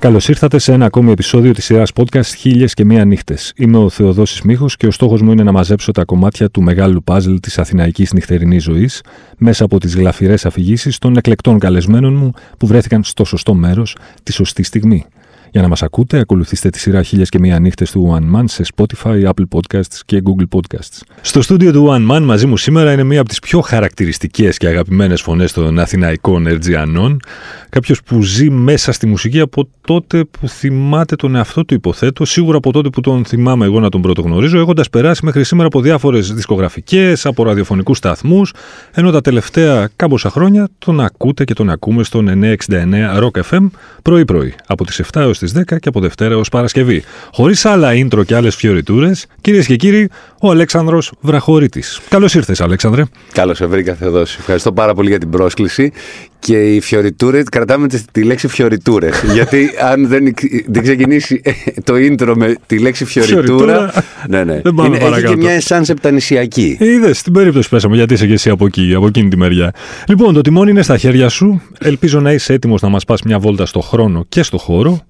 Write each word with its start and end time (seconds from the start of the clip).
Καλώς 0.00 0.28
ήρθατε 0.28 0.58
σε 0.58 0.72
ένα 0.72 0.84
ακόμη 0.84 1.10
επεισόδιο 1.10 1.52
της 1.52 1.64
σειράς 1.64 1.90
podcast 1.94 2.34
Χίλιες 2.36 2.74
και 2.74 2.84
Μία 2.84 3.04
Νύχτες. 3.04 3.52
Είμαι 3.56 3.76
ο 3.76 3.88
Θεοδόσης 3.88 4.42
Μίχο 4.42 4.66
και 4.76 4.86
ο 4.86 4.90
στόχος 4.90 5.22
μου 5.22 5.32
είναι 5.32 5.42
να 5.42 5.52
μαζέψω 5.52 5.92
τα 5.92 6.04
κομμάτια 6.04 6.50
του 6.50 6.62
μεγάλου 6.62 7.02
παζλ 7.02 7.34
της 7.34 7.58
αθηναϊκής 7.58 8.12
νυχτερινής 8.12 8.62
ζωής 8.62 9.02
μέσα 9.38 9.64
από 9.64 9.80
τις 9.80 9.94
γλαφυρές 9.96 10.46
αφηγήσεις 10.46 10.98
των 10.98 11.16
εκλεκτών 11.16 11.58
καλεσμένων 11.58 12.14
μου 12.14 12.32
που 12.58 12.66
βρέθηκαν 12.66 13.04
στο 13.04 13.24
σωστό 13.24 13.54
μέρος 13.54 13.96
τη 14.22 14.32
σωστή 14.32 14.62
στιγμή. 14.62 15.06
Για 15.52 15.62
να 15.62 15.68
μας 15.68 15.82
ακούτε, 15.82 16.18
ακολουθήστε 16.18 16.70
τη 16.70 16.78
σειρά 16.78 17.02
χίλιες 17.02 17.28
και 17.28 17.38
μία 17.38 17.58
νύχτες 17.58 17.90
του 17.90 18.18
One 18.18 18.36
Man 18.36 18.44
σε 18.46 18.64
Spotify, 18.74 19.24
Apple 19.24 19.44
Podcasts 19.50 20.00
και 20.04 20.22
Google 20.24 20.58
Podcasts. 20.58 21.00
Στο 21.20 21.42
στούντιο 21.42 21.72
του 21.72 21.86
One 21.90 22.16
Man 22.16 22.20
μαζί 22.22 22.46
μου 22.46 22.56
σήμερα 22.56 22.92
είναι 22.92 23.02
μία 23.02 23.20
από 23.20 23.28
τις 23.28 23.38
πιο 23.38 23.60
χαρακτηριστικές 23.60 24.56
και 24.56 24.66
αγαπημένες 24.66 25.20
φωνές 25.20 25.52
των 25.52 25.78
Αθηναϊκών 25.78 26.46
Ερτζιανών. 26.46 27.20
Κάποιος 27.68 28.02
που 28.02 28.22
ζει 28.22 28.50
μέσα 28.50 28.92
στη 28.92 29.06
μουσική 29.06 29.40
από 29.40 29.68
τότε 29.80 30.24
που 30.24 30.48
θυμάται 30.48 31.16
τον 31.16 31.36
εαυτό 31.36 31.64
του 31.64 31.74
υποθέτω, 31.74 32.24
σίγουρα 32.24 32.56
από 32.56 32.72
τότε 32.72 32.88
που 32.88 33.00
τον 33.00 33.24
θυμάμαι 33.24 33.64
εγώ 33.64 33.80
να 33.80 33.88
τον 33.88 34.02
πρωτογνωρίζω, 34.02 34.58
έχοντας 34.58 34.90
περάσει 34.90 35.24
μέχρι 35.24 35.44
σήμερα 35.44 35.66
από 35.66 35.80
διάφορες 35.80 36.32
δισκογραφικές, 36.32 37.26
από 37.26 37.44
ραδιοφωνικούς 37.44 37.96
σταθμούς, 37.96 38.52
ενώ 38.94 39.10
τα 39.10 39.20
τελευταία 39.20 39.88
κάμποσα 39.96 40.30
χρόνια 40.30 40.68
τον 40.78 41.00
ακούτε 41.00 41.44
και 41.44 41.54
τον 41.54 41.70
ακούμε 41.70 42.02
στον 42.02 42.28
969 42.28 43.20
Rock 43.22 43.40
FM 43.50 43.66
πρωί-πρωί, 44.02 44.54
από 44.66 44.84
τις 44.84 45.00
7 45.12 45.20
έως 45.20 45.38
τι 45.46 45.52
10 45.58 45.62
και 45.80 45.88
από 45.88 46.00
Δευτέρα 46.00 46.34
έως 46.34 46.48
Παρασκευή. 46.48 47.02
Χωρίς 47.32 47.64
άλλα 47.64 47.90
intro 47.92 48.26
και 48.26 48.34
άλλες 48.34 48.54
φιωριτούρες, 48.56 49.26
κυρίες 49.40 49.66
και 49.66 49.76
κύριοι, 49.76 50.08
ο 50.40 50.50
Αλέξανδρος 50.50 51.12
Βραχωρίτη. 51.20 51.82
Καλώς 52.08 52.34
ήρθες, 52.34 52.60
Αλέξανδρε. 52.60 53.02
Καλώς 53.32 53.56
σε 53.56 53.66
βρήκα, 53.66 53.94
Θεοδόση. 53.94 54.36
Ευχαριστώ 54.38 54.72
πάρα 54.72 54.94
πολύ 54.94 55.08
για 55.08 55.18
την 55.18 55.30
πρόσκληση. 55.30 55.92
Και 56.38 56.74
οι 56.74 56.80
φιωριτούρες, 56.80 57.44
κρατάμε 57.50 57.86
τη 58.12 58.22
λέξη 58.22 58.48
φιωριτούρες. 58.48 59.22
γιατί 59.34 59.70
αν 59.90 60.08
δεν, 60.08 60.34
δεν 60.66 60.82
ξεκινήσει 60.82 61.42
το 61.84 61.94
intro 61.94 62.32
με 62.36 62.54
τη 62.66 62.78
λέξη 62.78 63.04
φιωριτούρα. 63.04 63.92
ναι, 64.28 64.44
ναι. 64.44 64.60
Δεν 64.60 64.74
πάμε 64.74 64.96
Είναι, 64.96 65.16
έχει 65.16 65.24
και 65.24 65.36
μια 65.36 65.52
εσάν 65.52 65.84
επτανησιακή. 65.88 66.76
Είδες 66.80 67.22
την 67.22 67.32
περίπτωση 67.32 67.68
που 67.68 67.74
πέσαμε, 67.74 67.96
γιατί 67.96 68.14
είσαι 68.14 68.26
και 68.26 68.32
εσύ 68.32 68.50
από 68.50 68.66
εκεί, 68.66 68.94
από 68.96 69.06
εκείνη 69.06 69.28
τη 69.28 69.36
μεριά. 69.36 69.72
Λοιπόν, 70.08 70.34
το 70.34 70.40
τιμόνι 70.40 70.70
είναι 70.70 70.82
στα 70.82 70.96
χέρια 70.96 71.28
σου. 71.28 71.62
Ελπίζω 71.78 72.20
να 72.20 72.32
είσαι 72.32 72.52
έτοιμος 72.52 72.82
να 72.82 72.88
μας 72.88 73.04
πας 73.04 73.22
μια 73.22 73.38
βόλτα 73.38 73.66
στο 73.66 73.80
χρόνο 73.80 74.24
και 74.28 74.42
στο 74.42 74.58
χώρο. 74.58 75.04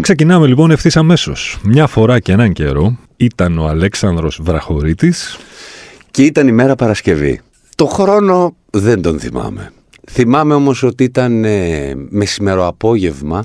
Ξεκινάμε 0.00 0.46
λοιπόν 0.46 0.70
ευθύς 0.70 0.96
αμέσως. 0.96 1.58
Μια 1.62 1.86
φορά 1.86 2.18
και 2.18 2.32
έναν 2.32 2.52
καιρό 2.52 2.98
ήταν 3.16 3.58
ο 3.58 3.66
Αλέξανδρος 3.66 4.40
Βραχωρίτης. 4.42 5.38
Και 6.10 6.22
ήταν 6.22 6.48
η 6.48 6.52
μέρα 6.52 6.74
Παρασκευή. 6.74 7.40
Το 7.74 7.86
χρόνο 7.86 8.56
δεν 8.70 9.02
τον 9.02 9.18
θυμάμαι. 9.18 9.72
Θυμάμαι 10.10 10.54
όμως 10.54 10.82
ότι 10.82 11.04
ήταν 11.04 11.44
ε, 11.44 11.94
μεσημερό 12.10 12.66
απόγευμα. 12.66 13.44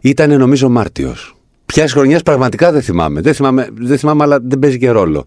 Ήταν 0.00 0.38
νομίζω 0.38 0.68
Μάρτιος. 0.68 1.36
Ποια 1.66 1.88
χρονιάς 1.88 2.22
πραγματικά 2.22 2.72
δεν 2.72 2.82
θυμάμαι. 2.82 3.20
Δεν 3.20 3.34
θυμάμαι, 3.34 3.68
δεν 3.74 3.98
θυμάμαι 3.98 4.22
αλλά 4.22 4.38
δεν 4.42 4.58
παίζει 4.58 4.78
και 4.78 4.90
ρόλο. 4.90 5.24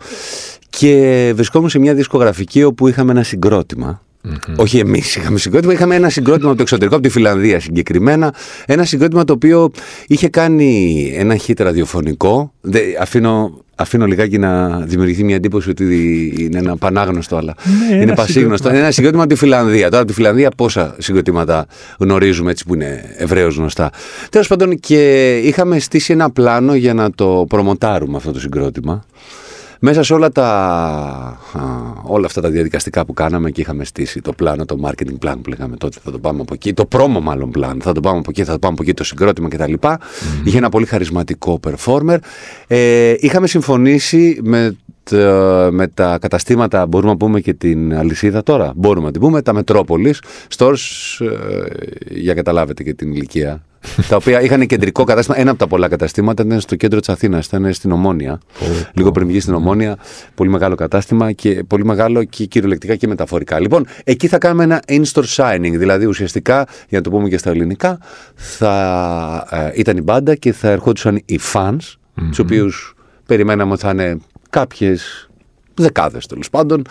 Και 0.69 1.31
βρισκόμουν 1.35 1.69
σε 1.69 1.79
μια 1.79 1.93
δισκογραφική 1.93 2.63
όπου 2.63 2.87
είχαμε 2.87 3.11
ένα 3.11 3.23
συγκρότημα. 3.23 4.01
Mm-hmm. 4.23 4.55
Όχι 4.55 4.79
εμείς 4.79 5.15
είχαμε 5.15 5.37
συγκρότημα, 5.37 5.73
είχαμε 5.73 5.95
ένα 5.95 6.09
συγκρότημα 6.09 6.47
από 6.47 6.57
το 6.57 6.61
εξωτερικό, 6.61 6.95
από 6.95 7.03
τη 7.03 7.09
Φιλανδία 7.09 7.59
συγκεκριμένα. 7.59 8.33
Ένα 8.65 8.83
συγκρότημα 8.83 9.23
το 9.23 9.33
οποίο 9.33 9.71
είχε 10.07 10.29
κάνει 10.29 11.11
ένα 11.15 11.39
hit 11.47 11.53
ραδιοφωνικό. 11.57 12.53
Δε, 12.61 12.79
αφήνω, 12.99 13.63
αφήνω 13.75 14.05
λιγάκι 14.05 14.37
να 14.37 14.79
δημιουργηθεί 14.79 15.23
μια 15.23 15.35
εντύπωση 15.35 15.69
ότι 15.69 15.83
είναι 16.39 16.57
ένα 16.57 16.77
πανάγνωστο, 16.77 17.35
αλλά 17.35 17.55
Ναι, 17.89 17.95
είναι 17.95 18.03
ένα 18.03 18.13
πασίγνωστο. 18.13 18.69
Είναι 18.69 18.77
ένα 18.79 18.91
συγκρότημα 18.91 19.23
από 19.23 19.33
τη 19.33 19.39
Φιλανδία. 19.39 19.89
Τώρα 19.89 19.97
από 19.97 20.07
τη 20.07 20.13
Φιλανδία 20.13 20.49
πόσα 20.49 20.95
συγκροτήματα 20.97 21.65
γνωρίζουμε 21.99 22.51
έτσι 22.51 22.65
που 22.65 22.73
είναι 22.73 23.15
ευρέως 23.17 23.55
γνωστά. 23.55 23.89
Τέλος 24.29 24.47
πάντων, 24.47 24.79
και 24.79 25.37
είχαμε 25.37 25.79
στήσει 25.79 26.13
ένα 26.13 26.31
πλάνο 26.31 26.75
για 26.75 26.93
να 26.93 27.11
το 27.11 27.45
προμοτάρουμε 27.49 28.17
αυτό 28.17 28.31
το 28.31 28.39
συγκρότημα. 28.39 29.05
Μέσα 29.83 30.03
σε 30.03 30.13
όλα, 30.13 30.29
τα, 30.31 30.47
α, 31.53 31.61
όλα 32.03 32.25
αυτά 32.25 32.41
τα 32.41 32.49
διαδικαστικά 32.49 33.05
που 33.05 33.13
κάναμε 33.13 33.51
και 33.51 33.61
είχαμε 33.61 33.83
στήσει 33.85 34.21
το 34.21 34.33
πλάνο, 34.33 34.65
το 34.65 34.77
marketing 34.83 35.25
plan 35.25 35.35
που 35.41 35.49
λέγαμε 35.49 35.75
τότε, 35.77 35.97
θα 36.03 36.11
το 36.11 36.19
πάμε 36.19 36.41
από 36.41 36.53
εκεί, 36.53 36.73
το 36.73 36.87
promo 36.91 37.19
μάλλον 37.21 37.51
plan, 37.57 37.75
θα 37.81 37.91
το 37.91 37.99
πάμε 37.99 38.17
από 38.17 38.29
εκεί, 38.29 38.43
θα 38.43 38.51
το 38.51 38.59
πάμε 38.59 38.73
από 38.73 38.83
εκεί, 38.83 38.93
το 38.93 39.03
συγκρότημα 39.03 39.47
κτλ. 39.49 39.73
Είχε 40.43 40.57
ένα 40.57 40.69
πολύ 40.69 40.85
χαρισματικό 40.85 41.59
performer. 41.67 42.17
Ε, 42.67 43.13
είχαμε 43.19 43.47
συμφωνήσει 43.47 44.39
με, 44.43 44.75
τα- 45.03 45.69
με 45.71 45.87
τα 45.87 46.17
καταστήματα, 46.21 46.85
μπορούμε 46.85 47.11
να 47.11 47.17
πούμε 47.17 47.39
και 47.39 47.53
την 47.53 47.95
αλυσίδα 47.95 48.43
τώρα, 48.43 48.73
μπορούμε 48.75 49.05
να 49.05 49.11
την 49.11 49.21
πούμε, 49.21 49.41
τα 49.41 49.53
Metropolis, 49.63 50.13
stores, 50.57 50.75
ε, 51.19 51.65
για 52.09 52.33
καταλάβετε 52.33 52.83
και 52.83 52.93
την 52.93 53.11
ηλικία, 53.11 53.61
τα 54.09 54.15
οποία 54.15 54.41
είχαν 54.41 54.65
κεντρικό 54.65 55.03
κατάστημα. 55.03 55.39
Ένα 55.39 55.49
από 55.49 55.59
τα 55.59 55.67
πολλά 55.67 55.87
καταστήματα 55.87 56.43
ήταν 56.43 56.59
στο 56.59 56.75
κέντρο 56.75 56.99
της 56.99 57.09
Αθήνας, 57.09 57.45
ήταν 57.45 57.73
στην 57.73 57.91
Ομόνια. 57.91 58.39
Λίγο 58.93 59.11
πριν 59.11 59.27
βγει 59.27 59.39
στην 59.39 59.53
Ομόνια. 59.53 59.97
Πολύ 60.35 60.49
μεγάλο 60.49 60.75
κατάστημα 60.75 61.31
και 61.31 61.63
πολύ 61.67 61.85
μεγάλο 61.85 62.23
και 62.23 62.45
κυριολεκτικά 62.45 62.95
και 62.95 63.07
μεταφορικά. 63.07 63.59
Λοιπόν, 63.59 63.85
εκεί 64.03 64.27
θα 64.27 64.37
κάνουμε 64.37 64.63
ένα 64.63 64.81
in-store 64.87 65.35
signing. 65.35 65.73
Δηλαδή, 65.77 66.05
ουσιαστικά, 66.05 66.65
για 66.89 66.97
να 66.97 67.01
το 67.01 67.09
πούμε 67.09 67.29
και 67.29 67.37
στα 67.37 67.49
ελληνικά, 67.49 67.99
θα 68.35 69.47
ε, 69.49 69.71
ήταν 69.79 69.97
η 69.97 70.01
μπάντα 70.01 70.35
και 70.35 70.53
θα 70.53 70.69
ερχόντουσαν 70.69 71.21
οι 71.25 71.39
fans, 71.53 71.95
τους 72.29 72.39
οποίους 72.39 72.95
περιμέναμε 73.25 73.71
ότι 73.71 73.81
θα 73.81 73.89
είναι 73.89 74.17
κάποιες 74.49 75.29
δεκάδες 75.73 76.25
τέλος 76.25 76.49
πάντων, 76.49 76.81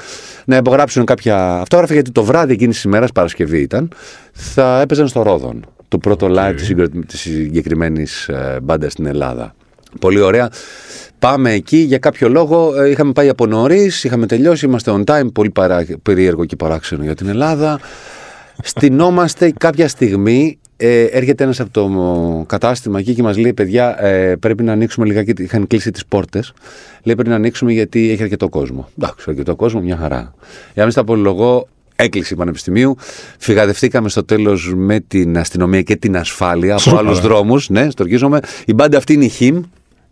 να 0.45 0.57
υπογράψουν 0.57 1.05
κάποια 1.05 1.53
αυτόγραφα 1.61 1.93
γιατί 1.95 2.11
το 2.11 2.25
βράδυ 2.25 2.53
εκείνης 2.53 2.75
της 2.75 2.85
ημέρας, 2.85 3.13
Παρασκευή 3.13 3.61
ήταν, 3.61 3.93
θα 4.33 4.81
έπαιζαν 4.81 5.09
στο 5.09 5.23
Ρόδον. 5.23 5.65
Το 5.91 5.99
πρώτο 5.99 6.27
live 6.31 6.53
της 6.57 6.67
συγκρο- 6.67 7.05
της 7.07 7.21
συγκεκριμένης 7.21 8.31
μπάντας 8.63 8.93
στην 8.93 9.07
Ελλάδα. 9.07 9.55
Πολύ 10.01 10.21
ωραία. 10.21 10.51
Πάμε 11.19 11.53
εκεί 11.53 11.77
για 11.77 11.99
κάποιο 11.99 12.29
λόγο. 12.29 12.81
ε, 12.83 12.91
Είχαμε 12.91 13.13
πάει 13.13 13.29
από 13.29 13.47
νωρίς, 13.47 14.05
είχαμε 14.05 14.27
τελειώσει, 14.27 14.67
είμαστε 14.67 14.93
on 14.95 15.05
time. 15.05 15.33
Πολύ 15.33 15.51
παρά, 15.51 15.87
περίεργο 16.03 16.45
και 16.45 16.57
παράξενο 16.57 17.03
για 17.03 17.15
την 17.15 17.29
Ελλάδα. 17.29 17.81
Στηνόμαστε 18.63 19.53
κάποια 19.59 19.89
στιγμή. 19.89 20.59
Ε, 20.77 21.03
έρχεται 21.05 21.45
ένας 21.45 21.61
από 21.61 21.71
το 21.71 22.45
κατάστημα 22.47 22.99
εκεί 22.99 23.15
και 23.15 23.23
μας 23.23 23.39
λέει: 23.39 23.53
Παιδιά, 23.53 24.05
ε, 24.05 24.37
πρέπει 24.37 24.63
να 24.63 24.73
ανοίξουμε 24.73 25.07
λιγάκι. 25.07 25.43
Είχαν 25.43 25.67
κλείσει 25.67 25.91
τις 25.91 26.07
πόρτες. 26.07 26.53
Λέει: 27.03 27.15
Πρέπει 27.15 27.29
να 27.31 27.35
ανοίξουμε 27.35 27.73
γιατί 27.73 28.11
έχει 28.11 28.23
αρκετό 28.23 28.49
κόσμο. 28.49 28.89
Εντάξει, 28.99 29.25
αρκετό 29.29 29.57
κόσμο, 29.57 29.81
μια 29.81 29.97
χαρά. 29.97 30.35
Για 30.51 30.73
να 30.75 30.83
μην 30.83 30.91
στα 30.91 31.01
απολογώ, 31.01 31.69
έκλεισε 32.03 32.35
η 32.35 32.37
Πανεπιστημίου. 32.37 32.97
Φυγαδευτήκαμε 33.39 34.09
στο 34.09 34.25
τέλος 34.25 34.73
με 34.77 35.01
την 35.01 35.39
αστυνομία 35.39 35.83
και 35.83 35.97
την 35.97 36.17
ασφάλεια 36.17 36.73
από 36.73 36.81
Σούπα. 36.81 36.99
άλλους 36.99 37.21
δρόμους. 37.21 37.69
Ναι, 37.69 37.91
στοργίζομαι. 37.91 38.41
Η 38.65 38.75
μπάντα 38.75 38.97
αυτή 38.99 39.13
είναι 39.13 39.25
η 39.25 39.29
Χιμ. 39.29 39.63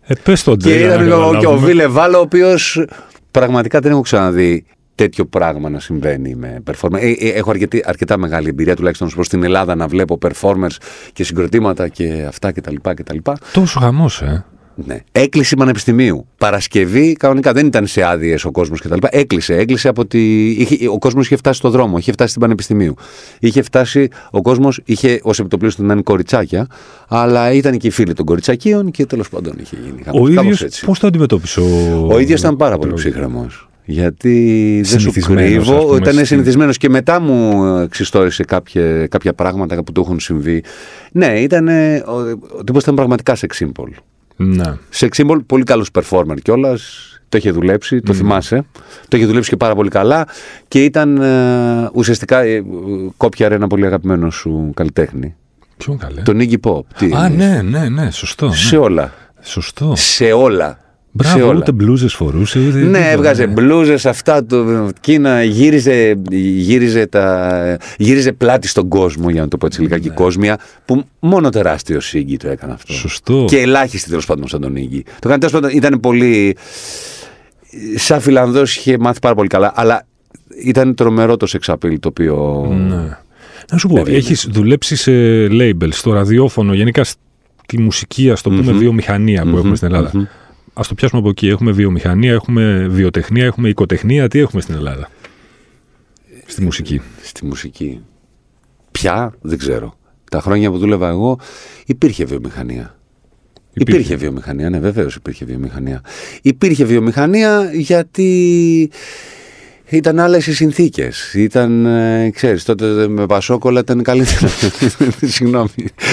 Ε, 0.01 0.15
πες 0.23 0.43
τον 0.43 0.57
Και 0.57 0.69
Τζέι, 0.69 0.83
ήταν 0.83 1.09
να 1.09 1.17
ο, 1.17 1.21
και 1.21 1.27
ο 1.27 1.33
καταλάβουμε. 1.33 1.67
Βίλε 1.67 1.87
Βάλο, 1.87 2.19
ο 2.19 2.21
οποίος 2.21 2.85
πραγματικά 3.31 3.81
δεν 3.81 3.91
έχω 3.91 4.01
ξαναδεί 4.01 4.65
τέτοιο 4.95 5.25
πράγμα 5.27 5.69
να 5.69 5.81
συμβαίνει 5.81 6.35
με 6.35 6.63
performers. 6.71 7.01
Ε, 7.01 7.11
ε, 7.11 7.29
έχω 7.29 7.51
αρκετή, 7.51 7.83
αρκετά 7.87 8.19
μεγάλη 8.19 8.49
εμπειρία, 8.49 8.77
τουλάχιστον 8.77 9.09
προς 9.09 9.29
την 9.29 9.43
Ελλάδα, 9.45 9.75
να 9.75 9.87
βλέπω 9.87 10.19
performers 10.23 10.77
και 11.13 11.25
συγκροτήματα 11.25 11.89
και 11.89 12.25
αυτά 12.29 12.53
κτλ. 12.53 12.75
κτλ. 12.83 13.17
Τόσο 13.53 13.81
χαμός, 13.81 14.23
ε. 14.23 14.45
Ναι. 14.87 14.99
Έκλεισε 15.13 15.55
η 15.55 15.59
Πανεπιστημίου. 15.59 16.27
Παρασκευή, 16.39 17.13
κανονικά 17.13 17.53
δεν 17.53 17.67
ήταν 17.67 17.87
σε 17.87 18.03
άδειες 18.03 18.45
ο 18.45 18.51
κόσμος 18.51 18.81
κτλ. 18.81 18.99
Έκλεισε. 19.11 19.55
Έκλεισε 19.55 19.89
από 19.89 20.07
τη. 20.07 20.51
Είχε, 20.51 20.89
ο 20.89 20.99
κόσμος 20.99 21.27
είχε 21.27 21.37
φτάσει 21.37 21.59
στο 21.59 21.71
δρόμο, 21.71 21.99
είχε 21.99 22.13
φτάσει 22.13 22.29
στην 22.31 22.41
Πανεπιστημίου. 22.41 22.95
Είχε 23.41 23.63
φτάσει, 23.63 24.09
ο 24.31 24.43
κόσμος 24.43 24.81
είχε 24.85 25.21
ως 25.23 25.39
επιτοπλίστων 25.39 25.87
να 25.87 25.93
είναι 25.93 26.03
κοριτσάκια, 26.03 26.67
αλλά 27.09 27.53
ήταν 27.53 27.77
και 27.79 27.87
οι 27.87 27.91
φίλοι 27.91 28.13
των 28.13 28.25
κοριτσακίων 28.25 28.91
και 28.91 29.07
τέλος 29.07 29.29
πάντων 29.29 29.55
είχε 29.61 29.77
γίνει. 29.85 30.01
Ο 30.01 30.05
κάπως- 30.05 30.29
κάπως 30.29 30.45
ίδιος 30.45 30.63
έτσι. 30.63 30.85
πώς 30.85 30.99
το 30.99 31.07
αντιμετώπισε 31.07 31.61
ο... 31.61 32.07
Ο 32.11 32.19
ίδιος 32.19 32.41
ήταν 32.41 32.57
πάρα 32.57 32.79
πολύ 32.79 32.93
ψύχρεμος. 32.95 33.69
Γιατί 33.85 34.81
δεν 34.85 34.85
σου 34.85 34.99
Συνηθισμένος, 35.11 35.43
ας 35.43 35.67
κρύβω, 35.67 35.85
πούμε, 35.85 35.97
ήταν 35.97 36.13
στην- 36.13 36.25
συνηθισμένος 36.27 36.77
και 36.77 36.89
μετά 36.89 37.21
μου 37.21 37.65
εξιστόρισε 37.79 38.45
κάποια, 38.45 39.07
κάποια 39.07 39.33
πράγματα 39.33 39.83
που 39.85 39.93
του 39.93 40.01
έχουν 40.01 40.21
συμβεί. 40.21 40.63
Ναι, 41.13 41.41
ήταν. 41.41 41.69
Ο, 41.69 42.13
ο 42.59 42.65
τύπος 42.65 42.83
ήταν 42.83 42.95
πραγματικά 42.95 43.37
sex 43.37 43.65
symbol. 43.65 43.89
Ναι. 44.41 44.75
Sex 44.95 45.09
symbol, 45.17 45.39
πολύ 45.47 45.65
καλός 45.65 45.89
performer 45.93 46.37
κιόλας. 46.43 47.03
Το 47.29 47.37
είχε 47.37 47.51
δουλέψει, 47.51 48.01
το 48.01 48.13
θυμάσαι. 48.13 48.65
Το 49.09 49.17
είχε 49.17 49.27
δουλέψει 49.27 49.51
και 49.51 49.57
πάρα 49.57 49.75
πολύ 49.75 49.91
καλά. 49.91 50.27
Και 50.69 50.85
ήταν 50.85 51.17
ε, 51.23 51.89
ουσιαστικά 51.93 52.41
ε, 52.41 52.65
κόπιαρε 53.17 53.55
ένα 53.55 53.67
πολύ 53.67 53.87
αγαπημένο 53.87 54.31
σου 54.31 54.71
καλλιτέχνη. 54.75 55.35
Ποιον 55.77 55.99
καλέ; 55.99 56.21
Τον 56.21 56.39
Iggy 56.41 56.57
Pop. 56.63 56.81
Τι 56.99 57.07
Α, 57.07 57.25
εννοείς; 57.25 57.37
ναι, 57.37 57.63
ναι, 57.63 57.89
ναι, 57.89 58.11
σωστό. 58.11 58.53
Σε 58.53 58.77
ναι. 58.77 58.83
όλα. 58.83 59.13
Σωστό. 59.41 59.93
Σε 59.97 60.33
όλα. 60.33 60.79
Σε 61.23 61.29
Μπράβο, 61.35 61.49
όλα. 61.49 61.59
ούτε 61.59 61.73
μπλούζες 61.73 62.15
φορούσε. 62.15 62.59
Ούτε 62.59 62.79
Ναι, 62.79 62.85
τίποτα, 62.85 62.99
έβγαζε 63.07 63.47
ναι. 63.47 63.53
μπλούζες 63.53 64.07
αυτά 64.07 64.45
του 64.45 64.89
Κίνα, 65.01 65.43
γύριζε, 65.43 66.19
γύριζε, 66.31 67.07
τα, 67.07 67.79
γύριζε 67.99 68.33
πλάτη 68.33 68.69
στον 68.69 68.89
κόσμο, 68.89 69.31
για 69.31 69.41
να 69.41 69.49
το 69.49 69.57
πω 69.59 69.67
έτσι 69.67 69.81
λιγάκι 69.81 70.09
κόσμια, 70.11 70.59
που 70.85 71.05
μόνο 71.21 71.49
τεράστιο 71.51 72.01
Σίγκη 72.01 72.37
το 72.37 72.49
έκανε 72.49 72.73
αυτό. 72.73 72.93
Σωστό. 72.93 73.45
Και 73.49 73.59
ελάχιστοι 73.59 74.09
τέλος 74.09 74.27
πάντων 74.27 74.49
σαν 74.49 74.61
τον 74.61 74.77
Ίγκη. 74.77 75.03
Το 75.03 75.13
έκανε 75.29 75.39
τέλος 75.39 75.53
πάντων, 75.53 75.71
ήταν 75.71 76.01
πολύ. 76.01 76.57
Σαν 77.97 78.21
Φιλανδός 78.21 78.77
είχε 78.77 78.99
μάθει 78.99 79.19
πάρα 79.19 79.35
πολύ 79.35 79.49
καλά, 79.49 79.73
αλλά 79.77 80.07
ήταν 80.65 80.95
τρομερό 80.95 81.37
το 81.37 81.47
σεξαπίλ 81.47 81.99
το 82.01 82.09
οποίο. 82.09 82.67
Ναι. 82.89 83.17
Να 83.73 83.79
σου 83.79 83.89
πω, 83.89 83.99
Έβγαινε. 83.99 84.17
έχεις 84.17 84.49
δουλέψει 84.51 84.97
σε 84.97 85.13
label, 85.51 85.89
στο 85.91 86.13
ραδιόφωνο, 86.13 86.75
γενικά 86.75 87.05
τη 87.67 87.81
μουσική, 87.81 88.31
ας 88.31 88.43
το 88.43 88.51
πούμε, 88.51 88.73
βιομηχανία 88.73 89.43
που 89.43 89.57
έχουμε 89.57 89.77
στην 89.77 89.89
Ελλάδα. 89.95 90.29
Α 90.79 90.81
το 90.89 90.95
πιάσουμε 90.95 91.21
από 91.21 91.31
εκεί. 91.31 91.49
Έχουμε 91.49 91.73
βιομηχανία, 91.73 92.33
έχουμε 92.33 92.87
βιοτεχνία, 92.91 93.45
έχουμε 93.45 93.69
οικοτεχνία. 93.69 94.29
Τι 94.29 94.39
έχουμε 94.39 94.63
στην 94.63 94.75
Ελλάδα; 94.75 95.11
Στη 96.47 96.63
μουσική. 96.63 97.01
Στη 97.23 97.47
μουσική. 97.47 98.01
Πια; 98.91 99.35
Δεν 99.41 99.59
ξέρω. 99.59 99.97
Τα 100.31 100.41
χρόνια 100.41 100.71
που 100.71 100.79
δούλευα 100.79 101.09
εγώ 101.09 101.39
υπήρχε 101.87 102.25
βιομηχανία. 102.25 102.99
Υπήρχε, 103.73 104.01
υπήρχε 104.01 104.17
βιομηχανία, 104.17 104.71
ναι, 104.71 104.79
βεβαίως 104.79 105.15
υπήρχε 105.15 105.45
βιομηχανία. 105.45 106.01
Υπήρχε 106.43 106.85
βιομηχανία 106.85 107.71
γιατί 107.75 108.91
ήταν 109.89 110.19
άλλες 110.19 110.47
οι 110.47 110.55
συνθήκες. 110.55 111.35
Ήταν, 111.35 111.87
ε, 111.87 112.31
ξέρεις, 112.31 112.65
τότε 112.65 113.09
με 113.09 113.27
Πασόκολα 113.27 113.81
ήταν 113.81 114.03
καλύτερα. 114.03 114.49
Συγγνώμη. 115.35 115.69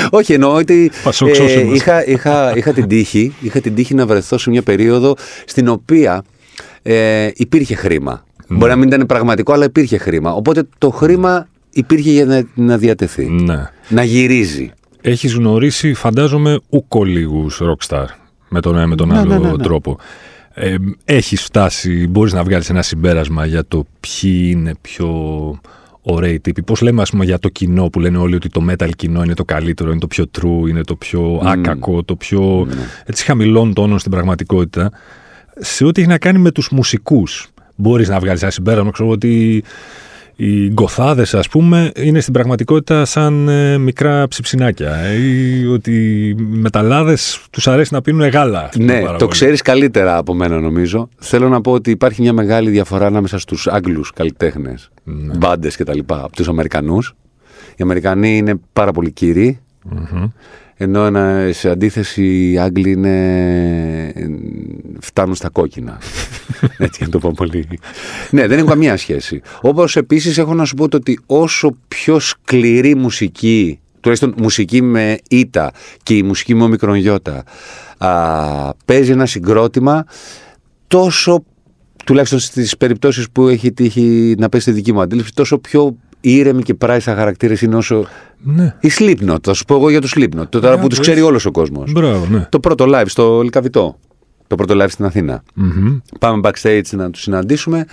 Όχι, 0.09 0.33
εννοώ 0.33 0.53
ότι 0.53 0.91
ε, 1.37 1.73
είχα, 1.73 2.07
είχα, 2.07 2.57
είχα, 2.57 2.73
την 2.73 2.87
τύχη, 2.87 3.33
είχα 3.39 3.59
την 3.59 3.75
τύχη 3.75 3.93
να 3.93 4.05
βρεθώ 4.05 4.37
σε 4.37 4.49
μια 4.49 4.61
περίοδο 4.61 5.15
στην 5.45 5.67
οποία 5.67 6.23
ε, 6.81 7.29
υπήρχε 7.33 7.75
χρήμα. 7.75 8.23
Ναι. 8.47 8.57
Μπορεί 8.57 8.71
να 8.71 8.77
μην 8.77 8.87
ήταν 8.87 9.05
πραγματικό, 9.05 9.53
αλλά 9.53 9.65
υπήρχε 9.65 9.97
χρήμα. 9.97 10.33
Οπότε 10.33 10.63
το 10.77 10.89
χρήμα 10.89 11.47
υπήρχε 11.69 12.11
για 12.11 12.25
να, 12.25 12.43
να 12.55 12.77
διατεθεί. 12.77 13.25
Ναι. 13.25 13.69
Να 13.89 14.03
γυρίζει. 14.03 14.71
Έχεις 15.01 15.33
γνωρίσει, 15.33 15.93
φαντάζομαι, 15.93 16.59
ούκο 16.69 17.03
λίγου 17.03 17.51
rockstar 17.51 18.05
με 18.49 18.61
τον 18.61 18.75
ένα 18.75 18.87
με 18.87 18.95
τον 18.95 19.07
ναι, 19.07 19.17
άλλο 19.19 19.39
ναι, 19.39 19.63
τρόπο 19.63 19.97
ε, 20.57 20.75
έχεις 21.05 21.41
φτάσει, 21.41 22.07
μπορείς 22.07 22.33
να 22.33 22.43
βγάλεις 22.43 22.69
ένα 22.69 22.81
συμπέρασμα 22.81 23.45
για 23.45 23.65
το 23.65 23.85
ποιοι 23.99 24.49
είναι 24.51 24.73
πιο 24.81 25.09
ωραίοι 26.01 26.39
τύποι. 26.39 26.63
Πώς 26.63 26.81
λέμε 26.81 27.01
ας 27.01 27.09
πούμε 27.09 27.25
για 27.25 27.39
το 27.39 27.49
κοινό 27.49 27.89
που 27.89 27.99
λένε 27.99 28.17
όλοι 28.17 28.35
ότι 28.35 28.49
το 28.49 28.65
metal 28.69 28.89
κοινό 28.95 29.23
είναι 29.23 29.33
το 29.33 29.45
καλύτερο, 29.45 29.89
είναι 29.91 29.99
το 29.99 30.07
πιο 30.07 30.25
true, 30.39 30.69
είναι 30.69 30.83
το 30.83 30.95
πιο 30.95 31.39
mm. 31.43 31.45
άκακο, 31.45 32.03
το 32.03 32.15
πιο 32.15 32.61
mm. 32.61 32.73
έτσι 33.05 33.25
χαμηλών 33.25 33.73
τόνων 33.73 33.99
στην 33.99 34.11
πραγματικότητα. 34.11 34.91
Σε 35.57 35.85
ό,τι 35.85 36.01
έχει 36.01 36.09
να 36.09 36.17
κάνει 36.17 36.39
με 36.39 36.51
τους 36.51 36.69
μουσικούς 36.69 37.47
μπορείς 37.75 38.09
να 38.09 38.19
βγάλεις 38.19 38.41
ένα 38.41 38.51
συμπέρασμα, 38.51 38.91
ξέρω 38.91 39.09
ότι 39.09 39.63
οι 40.35 40.69
γκοθάδες 40.69 41.33
ας 41.33 41.47
πούμε 41.47 41.91
είναι 41.95 42.19
στην 42.19 42.33
πραγματικότητα 42.33 43.05
σαν 43.05 43.47
ε, 43.47 43.77
μικρά 43.77 44.27
ψιψινάκια 44.27 44.95
ε, 44.95 45.13
ή 45.13 45.65
ότι 45.65 46.27
οι 46.27 46.35
μεταλλάδες 46.35 47.45
τους 47.49 47.67
αρέσει 47.67 47.93
να 47.93 48.01
πίνουν 48.01 48.29
γάλα. 48.29 48.69
Ναι, 48.77 49.01
το 49.17 49.27
ξέρεις 49.27 49.61
καλύτερα 49.61 50.17
από 50.17 50.33
μένα 50.33 50.59
νομίζω. 50.59 51.09
Θέλω 51.17 51.49
να 51.49 51.61
πω 51.61 51.71
ότι 51.71 51.91
υπάρχει 51.91 52.21
μια 52.21 52.33
μεγάλη 52.33 52.69
διαφορά 52.69 53.05
ανάμεσα 53.05 53.39
στους 53.39 53.67
Άγγλους 53.67 54.11
καλλιτέχνες, 54.11 54.89
ναι. 55.03 55.33
μπάντες 55.37 55.75
κτλ. 55.75 55.99
από 56.07 56.35
τους 56.35 56.47
Αμερικανούς. 56.47 57.15
Οι 57.75 57.83
Αμερικανοί 57.83 58.37
είναι 58.37 58.55
πάρα 58.73 58.91
πολύ 58.91 59.13
ενώ 60.77 61.05
ένα, 61.05 61.49
σε 61.51 61.69
αντίθεση 61.69 62.51
οι 62.51 62.57
Άγγλοι 62.57 62.91
είναι, 62.91 64.13
φτάνουν 64.99 65.35
στα 65.35 65.49
κόκκινα. 65.49 65.97
Έτσι 66.77 67.03
να 67.03 67.09
το 67.09 67.19
πω 67.19 67.31
πολύ. 67.35 67.67
ναι, 68.31 68.47
δεν 68.47 68.57
έχουν 68.57 68.69
καμία 68.69 68.97
σχέση. 68.97 69.41
Όπως 69.61 69.95
επίσης 69.95 70.37
έχω 70.37 70.53
να 70.53 70.65
σου 70.65 70.75
πω 70.75 70.83
ότι 70.91 71.19
όσο 71.25 71.77
πιο 71.87 72.19
σκληρή 72.19 72.95
μουσική, 72.95 73.79
τουλάχιστον 73.99 74.33
μουσική 74.37 74.81
με 74.81 75.17
ήττα 75.29 75.71
και 76.03 76.15
η 76.15 76.23
μουσική 76.23 76.55
με 76.55 76.63
ομικρον 76.63 76.95
γιώτα, 76.95 77.43
παίζει 78.85 79.11
ένα 79.11 79.25
συγκρότημα, 79.25 80.05
τόσο 80.87 81.43
τουλάχιστον 82.05 82.39
στις 82.39 82.77
περιπτώσεις 82.77 83.29
που 83.31 83.47
έχει 83.47 83.71
τύχει 83.71 84.35
να 84.37 84.49
πέσει 84.49 84.63
στη 84.63 84.71
δική 84.71 84.93
μου 84.93 85.01
αντίληψη, 85.01 85.33
τόσο 85.33 85.57
πιο 85.57 85.97
ήρεμοι 86.31 86.63
και 86.63 86.73
πράισα 86.73 87.15
χαρακτήρες 87.15 87.61
είναι 87.61 87.75
όσο. 87.75 88.07
Ναι. 88.43 88.75
Η 88.79 88.89
Slipknot, 88.99 89.35
θα 89.43 89.53
σου 89.53 89.65
πω 89.65 89.75
εγώ 89.75 89.89
για 89.89 90.01
το 90.01 90.07
Slipknot. 90.15 90.47
Το 90.49 90.59
τώρα 90.59 90.79
που 90.79 90.87
τους 90.87 90.99
ξέρει 90.99 91.21
όλος 91.21 91.45
ο 91.45 91.51
κόσμος. 91.51 91.91
Ναι. 92.29 92.47
Το 92.49 92.59
πρώτο 92.59 92.85
live 92.87 93.05
στο 93.07 93.41
Λικαβιτό. 93.41 93.97
Το 94.47 94.55
πρώτο 94.55 94.83
live 94.83 94.89
στην 94.89 95.05
αθηνα 95.05 95.43
Πάμε 96.19 96.49
backstage 96.49 96.89
να 96.91 97.09
τους 97.09 97.21
συναντήσουμε. 97.21 97.85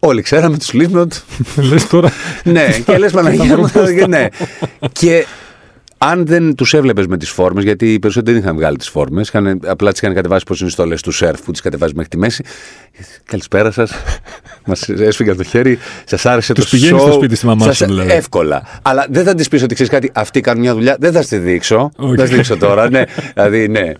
Όλοι 0.00 0.22
ξέραμε 0.22 0.56
του 0.58 0.64
Slipknot. 0.64 1.06
λες 1.70 1.86
τώρα. 1.86 2.10
ναι, 2.44 2.68
και 2.84 2.98
λες 2.98 3.12
Παναγία 3.16 3.58
μου. 3.58 3.70
ναι. 4.08 4.28
και 4.92 5.26
αν 6.04 6.26
δεν 6.26 6.54
τους 6.54 6.74
έβλεπες 6.74 7.06
με 7.06 7.16
τις 7.16 7.30
φόρμες, 7.30 7.64
γιατί 7.64 7.92
οι 7.92 7.98
περισσότεροι 7.98 8.36
δεν 8.36 8.44
είχαν 8.44 8.56
βγάλει 8.56 8.76
τις 8.76 8.88
φόρμες, 8.88 9.30
απλά 9.66 9.90
τις 9.90 10.00
είχαν 10.00 10.14
κατεβάσει 10.14 10.44
πώς 10.44 10.60
είναι 10.60 10.70
στολέ 10.70 10.94
τους 10.94 11.16
σερφ 11.16 11.42
που 11.42 11.52
τις 11.52 11.60
κατεβάζει 11.60 11.92
μέχρι 11.94 12.10
τη 12.10 12.18
μέση. 12.18 12.44
Καλησπέρα 13.24 13.70
σας. 13.70 13.92
Μας 14.66 14.88
έσφυγε 14.88 15.30
από 15.30 15.38
το 15.38 15.44
χέρι. 15.44 15.78
Σας 16.04 16.26
άρεσε 16.26 16.52
το 16.52 16.64
πηγαίνεις 16.70 17.02
στο 17.02 17.12
σπίτι 17.12 17.36
στη 17.36 17.46
μαμά 17.46 17.72
σου, 17.72 17.84
δηλαδή. 17.84 18.12
Εύκολα. 18.12 18.62
Αλλά 18.82 19.06
δεν 19.10 19.24
θα 19.24 19.34
της 19.34 19.48
πεις 19.48 19.62
ότι 19.62 19.74
ξέρεις 19.74 19.92
κάτι, 19.92 20.10
αυτοί 20.14 20.40
κάνουν 20.40 20.62
μια 20.62 20.74
δουλειά. 20.74 20.96
Δεν 21.00 21.12
θα 21.12 21.22
στη 21.22 21.36
δείξω. 21.38 21.90
Okay. 21.96 22.16
Θα 22.16 22.26
στη 22.26 22.34
δείξω 22.34 22.56
τώρα. 22.56 22.90
ναι. 22.90 23.02
Δηλαδή, 23.34 23.68
ναι. 23.68 23.92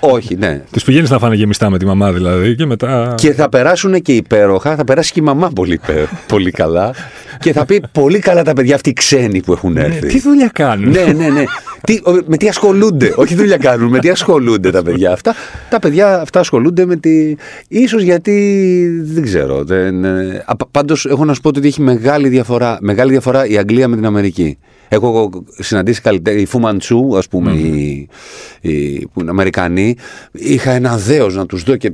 Όχι, 0.00 0.34
ναι. 0.34 0.62
Τους 0.72 0.84
πηγαίνεις 0.84 1.10
να 1.10 1.18
φάνε 1.18 1.34
γεμιστά 1.34 1.70
με 1.70 1.78
τη 1.78 1.86
μαμά, 1.86 2.12
δηλαδή. 2.12 2.54
Και 2.54 2.66
μετά. 2.66 3.14
Και 3.16 3.32
θα 3.32 3.48
περάσουν 3.48 4.02
και 4.02 4.12
υπέροχα. 4.12 4.76
Θα 4.76 4.84
περάσει 4.84 5.12
και 5.12 5.20
η 5.20 5.22
μαμά 5.22 5.50
πολύ, 5.54 5.80
πολύ 6.32 6.50
καλά. 6.50 6.94
και 7.38 7.52
θα 7.52 7.64
πει 7.64 7.82
πολύ 7.92 8.18
καλά 8.18 8.42
τα 8.42 8.52
παιδιά 8.52 8.74
αυτοί 8.74 8.90
οι 8.90 8.92
ξένοι 8.92 9.42
που 9.42 9.52
έχουν 9.52 9.72
ναι, 9.72 9.80
έρθει. 9.80 10.06
τι 10.06 10.20
δουλειά 10.20 10.50
κάνουν; 10.52 10.90
ναι, 10.90 11.07
ναι, 11.12 11.28
ναι. 11.28 11.44
Τι, 11.84 12.00
με 12.26 12.36
τι 12.36 12.48
ασχολούνται; 12.48 13.12
Όχι 13.16 13.34
δουλειά 13.34 13.56
κάνουν, 13.56 13.88
με 13.88 13.98
τι 13.98 14.10
ασχολούνται 14.10 14.70
τα 14.70 14.82
παιδιά 14.82 15.12
αυτά. 15.12 15.34
Τα 15.70 15.78
παιδιά 15.78 16.20
αυτά 16.20 16.40
ασχολούνται 16.40 16.86
με 16.86 16.96
τη. 16.96 17.34
ίσως 17.68 18.02
γιατί. 18.02 18.88
δεν 19.02 19.22
ξέρω. 19.22 19.64
Δεν... 19.64 20.04
Ε, 20.04 20.44
Πάντως 20.70 21.06
έχω 21.06 21.24
να 21.24 21.34
σου 21.34 21.40
πω 21.40 21.48
ότι 21.48 21.66
έχει 21.66 21.80
μεγάλη 21.80 22.28
διαφορά, 22.28 22.78
μεγάλη 22.80 23.10
διαφορά 23.10 23.46
η 23.46 23.58
Αγγλία 23.58 23.88
με 23.88 23.96
την 23.96 24.06
Αμερική. 24.06 24.58
Έχω 24.88 25.30
συναντήσει 25.58 26.00
καλλιτέχνη, 26.00 26.40
η 26.40 26.46
Φουμαντσού, 26.46 27.16
ας 27.16 27.28
πούμε, 27.28 27.52
mm. 27.52 27.56
οι, 27.56 28.08
οι, 28.60 29.06
που 29.12 29.20
είναι 29.20 29.30
Αμερικανοί. 29.30 29.96
Είχα 30.32 30.70
ένα 30.70 30.96
δέος 30.96 31.34
να 31.34 31.46
τους 31.46 31.62
δω 31.62 31.76
και 31.76 31.92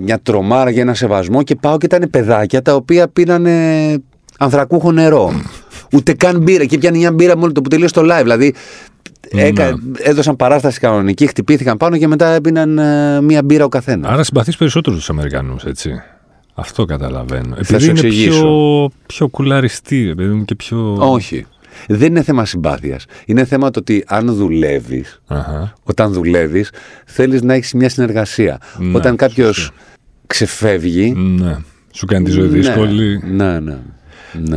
μια 0.00 0.20
τρομάρα 0.22 0.70
για 0.70 0.82
ένα 0.82 0.94
σεβασμό 0.94 1.42
και 1.42 1.54
πάω 1.54 1.78
και 1.78 1.86
ήταν 1.86 2.10
παιδάκια 2.10 2.62
τα 2.62 2.74
οποία 2.74 3.08
πήρανε 3.08 3.96
ανθρακούχο 4.38 4.92
νερό. 4.92 5.32
Ούτε 5.96 6.12
καν 6.12 6.40
μπύρα. 6.40 6.64
Και 6.64 6.78
πιάνει 6.78 6.98
μια 6.98 7.12
μπύρα 7.12 7.36
μόνο 7.36 7.52
το 7.52 7.60
που 7.60 7.68
τελείωσε 7.68 7.94
το 7.94 8.00
live. 8.04 8.22
Δηλαδή 8.22 8.54
ναι. 9.32 9.50
έδωσαν 9.98 10.36
παράσταση 10.36 10.80
κανονική, 10.80 11.26
χτυπήθηκαν 11.26 11.76
πάνω 11.76 11.96
και 11.96 12.06
μετά 12.06 12.26
έπιναν 12.26 12.78
ε, 12.78 13.20
μία 13.20 13.42
μπύρα 13.42 13.64
ο 13.64 13.68
καθένας. 13.68 14.10
Άρα 14.10 14.22
συμπαθείς 14.22 14.56
περισσότερου 14.56 14.96
τους 14.96 15.10
Αμερικανούς, 15.10 15.64
έτσι. 15.64 15.90
Αυτό 16.54 16.84
καταλαβαίνω. 16.84 17.56
Επειδή 17.58 17.88
είναι 17.88 18.00
πιο, 18.00 18.90
πιο 19.06 19.28
κουλαριστή, 19.28 20.08
επειδή 20.08 20.44
και 20.44 20.54
πιο. 20.54 20.96
Όχι. 20.98 21.46
Δεν 21.88 22.06
είναι 22.06 22.22
θέμα 22.22 22.44
συμπάθειας. 22.44 23.04
Είναι 23.24 23.44
θέμα 23.44 23.70
το 23.70 23.78
ότι 23.78 24.04
αν 24.06 24.34
δουλεύεις, 24.34 25.20
όταν 25.82 26.12
δουλεύεις, 26.12 26.70
θέλεις 27.06 27.42
να 27.42 27.54
έχεις 27.54 27.72
μια 27.72 27.88
συνεργασία. 27.88 28.60
Ναι, 28.78 28.96
όταν 28.96 29.16
κάποιος 29.16 29.70
ξεφεύγει. 30.26 31.12
Ναι. 31.12 31.56
Σου 31.92 32.06
κάνει 32.06 32.24
τη 32.24 32.30
ζωή 32.30 32.48
ναι, 32.48 32.56
δύσκολη. 32.56 33.20
Ναι, 33.24 33.44
ναι. 33.44 33.58
Ναι. 33.60 33.78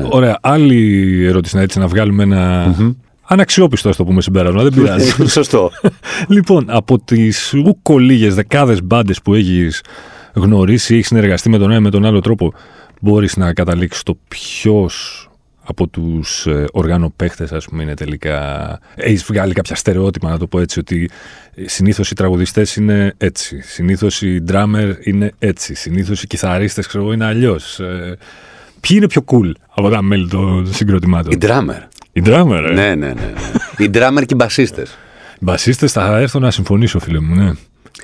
Ωραία. 0.10 0.38
Άλλη 0.42 1.26
ερώτηση 1.26 1.56
να, 1.56 1.62
έτσι, 1.62 1.80
να 1.80 1.88
βγάλουμε 1.88 2.24
ένα. 2.24 2.76
Mm-hmm. 2.80 2.96
Αναξιόπιστο, 3.32 3.90
ας 3.90 3.96
το 3.96 4.04
πούμε 4.04 4.22
συμπέρασμα, 4.22 4.64
δεν 4.64 4.74
πειράζει. 4.74 5.14
Σωστό. 5.28 5.72
λοιπόν, 6.28 6.66
από 6.68 7.00
τις 7.00 7.54
ούκο 7.54 7.98
λίγε 7.98 8.30
δεκάδες 8.30 8.84
μπάντες 8.84 9.22
που 9.22 9.34
έχεις 9.34 9.82
γνωρίσει 10.34 10.94
ή 10.94 10.96
έχεις 10.96 11.08
συνεργαστεί 11.08 11.50
με 11.50 11.58
τον 11.58 11.72
ένα 11.72 11.80
με 11.80 11.90
τον 11.90 12.06
άλλο 12.06 12.20
τρόπο, 12.20 12.54
μπορείς 13.02 13.38
να 13.38 13.54
καταλήξεις 13.54 14.04
το 14.04 14.18
ποιος 14.28 15.24
από 15.70 15.88
τους 15.88 16.46
ε, 16.46 16.66
οργανοπαίχτες, 16.72 17.52
ας 17.52 17.66
πούμε, 17.66 17.84
είναι 17.84 17.94
τελικά. 17.94 18.80
Έχεις 18.96 19.24
βγάλει 19.24 19.54
κάποια 19.54 19.76
στερεότυπα, 19.76 20.30
να 20.30 20.38
το 20.38 20.48
πω 20.48 20.60
έτσι, 20.60 20.80
ότι 20.80 21.10
συνήθως 21.66 22.12
οι 22.12 22.16
τραγουδιστές 22.16 22.76
είναι 22.76 23.14
έτσι. 23.18 23.62
Συνήθως 23.62 24.22
οι 24.22 24.42
ντράμερ 24.42 25.08
είναι 25.08 25.32
έτσι. 25.40 25.76
Συνήθως 25.76 26.24
οι 26.24 26.28
κιθαρίστες, 26.28 26.88
ξέρω 26.88 27.12
είναι 27.12 27.26
αλλιώς. 27.26 27.80
Ε, 28.80 28.88
Ποιοι 28.88 28.98
είναι 29.00 29.08
πιο 29.08 29.24
cool 29.26 29.52
από 29.76 29.90
τα 29.90 30.02
μέλη 30.02 30.28
των 30.28 30.74
συγκροτημάτων; 30.74 31.32
Οι 31.32 31.38
drummer. 31.42 31.88
Οι 32.12 32.22
drummer, 32.26 32.66
ε; 32.70 32.74
Ναι, 32.74 32.96
ναι, 32.96 32.96
ναι. 32.96 33.14
ναι. 33.14 33.86
οι 33.86 33.90
drummer 33.94 34.20
και 34.20 34.34
οι 34.34 34.36
μπασίστες. 34.36 34.90
Οι 35.34 35.40
μπασίστες 35.40 35.92
θα 35.92 36.18
έρθω 36.18 36.40
να 36.40 36.52
συμφωνήσω, 36.52 37.00
φίλε 37.00 37.20
μου, 37.20 37.36
ναι. 37.36 37.52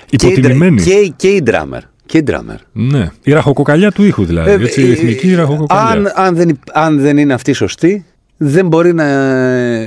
Υποτιμημένοι. 0.10 0.82
Και, 0.82 1.14
και, 1.16 1.28
οι 1.28 1.44
drummer. 1.46 1.80
Και 2.06 2.18
οι 2.18 2.24
drummer. 2.28 2.58
Ναι. 2.72 3.12
Η 3.24 3.32
ραχοκοκαλιά 3.32 3.92
του 3.92 4.04
ήχου 4.04 4.26
δηλαδή. 4.26 4.50
Ε, 4.50 4.54
έτσι, 4.54 4.82
η 4.82 4.92
εθνική 4.92 5.36
ραχοκοκαλιά. 5.36 5.92
Αν, 5.92 6.12
αν, 6.26 6.36
δεν, 6.36 6.60
αν 6.74 7.00
δεν 7.00 7.18
είναι 7.18 7.34
αυτή 7.34 7.54
σωστή, 7.54 8.06
δεν 8.38 8.68
μπορεί 8.68 8.94
να 8.94 9.06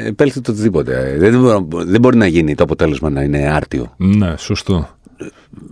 επέλθει 0.06 0.40
το 0.40 0.52
οτιδήποτε. 0.52 1.16
Δεν, 1.18 1.66
δεν 1.86 2.00
μπορεί 2.00 2.16
να 2.16 2.26
γίνει 2.26 2.54
το 2.54 2.62
αποτέλεσμα 2.62 3.10
να 3.10 3.22
είναι 3.22 3.50
άρτιο. 3.52 3.94
Ναι, 3.96 4.34
σωστό. 4.36 4.88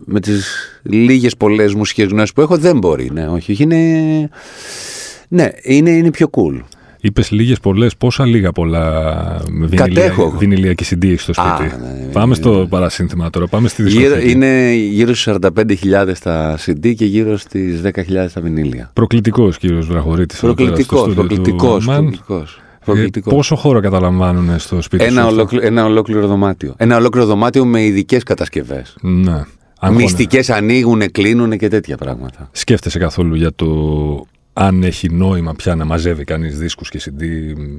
Με 0.04 0.20
τις 0.20 0.46
λίγες 0.82 1.36
πολλές 1.36 1.74
μουσικές 1.74 2.06
γνώσεις 2.06 2.32
που 2.32 2.40
έχω, 2.40 2.56
δεν 2.56 2.78
μπορεί. 2.78 3.10
Ναι, 3.12 3.28
όχι. 3.28 3.56
Είναι 3.58 3.76
ναι, 5.28 5.48
είναι, 5.62 5.90
είναι 5.90 6.10
πιο 6.10 6.30
cool. 6.32 6.60
Είπες 7.00 7.30
λίγες 7.30 7.60
πολλές, 7.60 7.96
πόσα 7.96 8.26
λίγα 8.26 8.52
πολλά 8.52 9.42
βινιλιακή 10.38 10.84
CD 10.90 11.14
στο 11.18 11.32
σπίτι. 11.32 11.48
Α, 11.48 11.78
ναι, 11.80 12.04
ναι, 12.04 12.12
πάμε 12.12 12.34
στο 12.34 12.66
παρασύνθημα 12.70 13.30
τώρα, 13.30 13.46
πάμε 13.46 13.68
στη 13.68 13.82
δυσκολία. 13.82 14.22
Είναι 14.22 14.72
γύρω 14.72 15.14
στις 15.14 15.34
45.000 15.42 16.12
τα 16.22 16.58
CD 16.66 16.94
και 16.94 17.04
γύρω 17.04 17.36
στις 17.36 17.80
10.000 17.84 17.92
τα 18.34 18.40
βινίλια. 18.40 18.90
Προκλητικός 18.92 19.58
κύριος 19.58 19.86
Βραχωρίτη. 19.86 20.36
Προκλητικός, 20.40 21.14
προκλητικός. 21.14 21.88
Προκλητικός. 22.84 23.34
πόσο 23.34 23.56
χώρο 23.56 23.80
καταλαμβάνουν 23.80 24.58
στο 24.58 24.82
σπίτι 24.82 25.04
Ένα, 25.04 25.12
σου. 25.12 25.20
αυτά; 25.20 25.32
ολόκληρο, 25.32 25.66
ένα 25.66 25.84
ολόκληρο 25.84 26.26
δωμάτιο. 26.26 26.74
Ένα 26.76 26.96
ολόκληρο 26.96 27.26
δωμάτιο 27.26 27.64
με 27.64 27.84
ειδικές 27.84 28.22
κατασκευές. 28.22 28.96
Ναι. 29.00 29.42
Αγχώνε. 29.78 30.02
Μυστικές 30.02 30.50
ανοίγουν, 30.50 31.10
κλείνουν 31.10 31.58
και 31.58 31.68
τέτοια 31.68 31.96
πράγματα. 31.96 32.48
Σκέφτεσαι 32.52 32.98
καθόλου 32.98 33.34
για 33.34 33.54
το 33.54 33.66
αν 34.58 34.82
έχει 34.82 35.08
νόημα 35.08 35.54
πια 35.54 35.74
να 35.74 35.84
μαζεύει 35.84 36.24
κανείς 36.24 36.58
δίσκους 36.58 36.88
και 36.90 37.00
CD, 37.04 37.22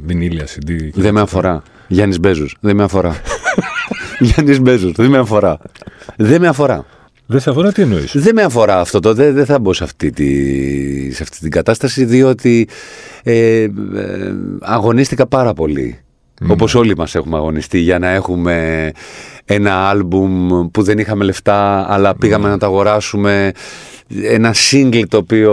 βινίλια 0.06 0.46
CD. 0.46 0.90
και 0.94 1.02
Δεν 1.02 1.14
με 1.14 1.22
αφορά. 1.22 1.64
Γιάννης 1.88 2.20
Μπέζος. 2.20 2.56
Δεν 2.60 2.76
με 2.76 2.84
αφορά. 2.84 3.22
Γιάννης 4.20 4.60
Μπέζος. 4.60 4.92
Δεν 4.92 5.10
με 5.10 5.18
αφορά. 5.18 5.58
Δεν 6.16 6.42
με 6.42 6.48
αφορά. 6.48 6.86
Δεν 7.26 7.40
σε 7.40 7.50
αφορά 7.50 7.72
τι 7.72 7.82
εννοείς; 7.82 8.12
Δεν 8.16 8.36
με 8.36 8.42
αφορά 8.42 8.80
αυτό 8.80 9.00
το. 9.00 9.14
Δεν, 9.14 9.34
δεν 9.34 9.46
θα 9.46 9.60
μπω 9.60 9.74
σε 9.74 9.84
αυτή, 9.84 10.10
τη, 10.10 11.12
σε 11.12 11.24
αυτή 11.24 11.40
την 11.40 11.52
κατάσταση, 11.52 12.06
διότι 12.06 12.68
ε, 13.24 13.62
ε, 13.64 13.70
αγωνίστηκα 14.60 15.28
πάρα 15.28 15.54
πολύ. 15.54 16.00
Όπως 16.48 16.76
όλοι 16.76 16.96
μας 16.98 17.16
έχουμε 17.16 17.38
αγωνιστεί 17.38 17.80
για 17.80 18.00
να 18.00 18.10
έχουμε 18.10 18.92
ένα 19.46 19.90
άλμπουμ 19.90 20.48
που 20.72 20.84
δεν 20.84 20.98
είχαμε 20.98 21.24
λεφτά 21.24 21.86
αλλά 21.94 22.16
πήγαμε 22.16 22.50
να 22.50 22.58
το 22.58 22.66
αγοράσουμε 22.66 23.52
ένα 24.24 24.54
single 24.72 25.04
το 25.08 25.18
οποίο 25.18 25.52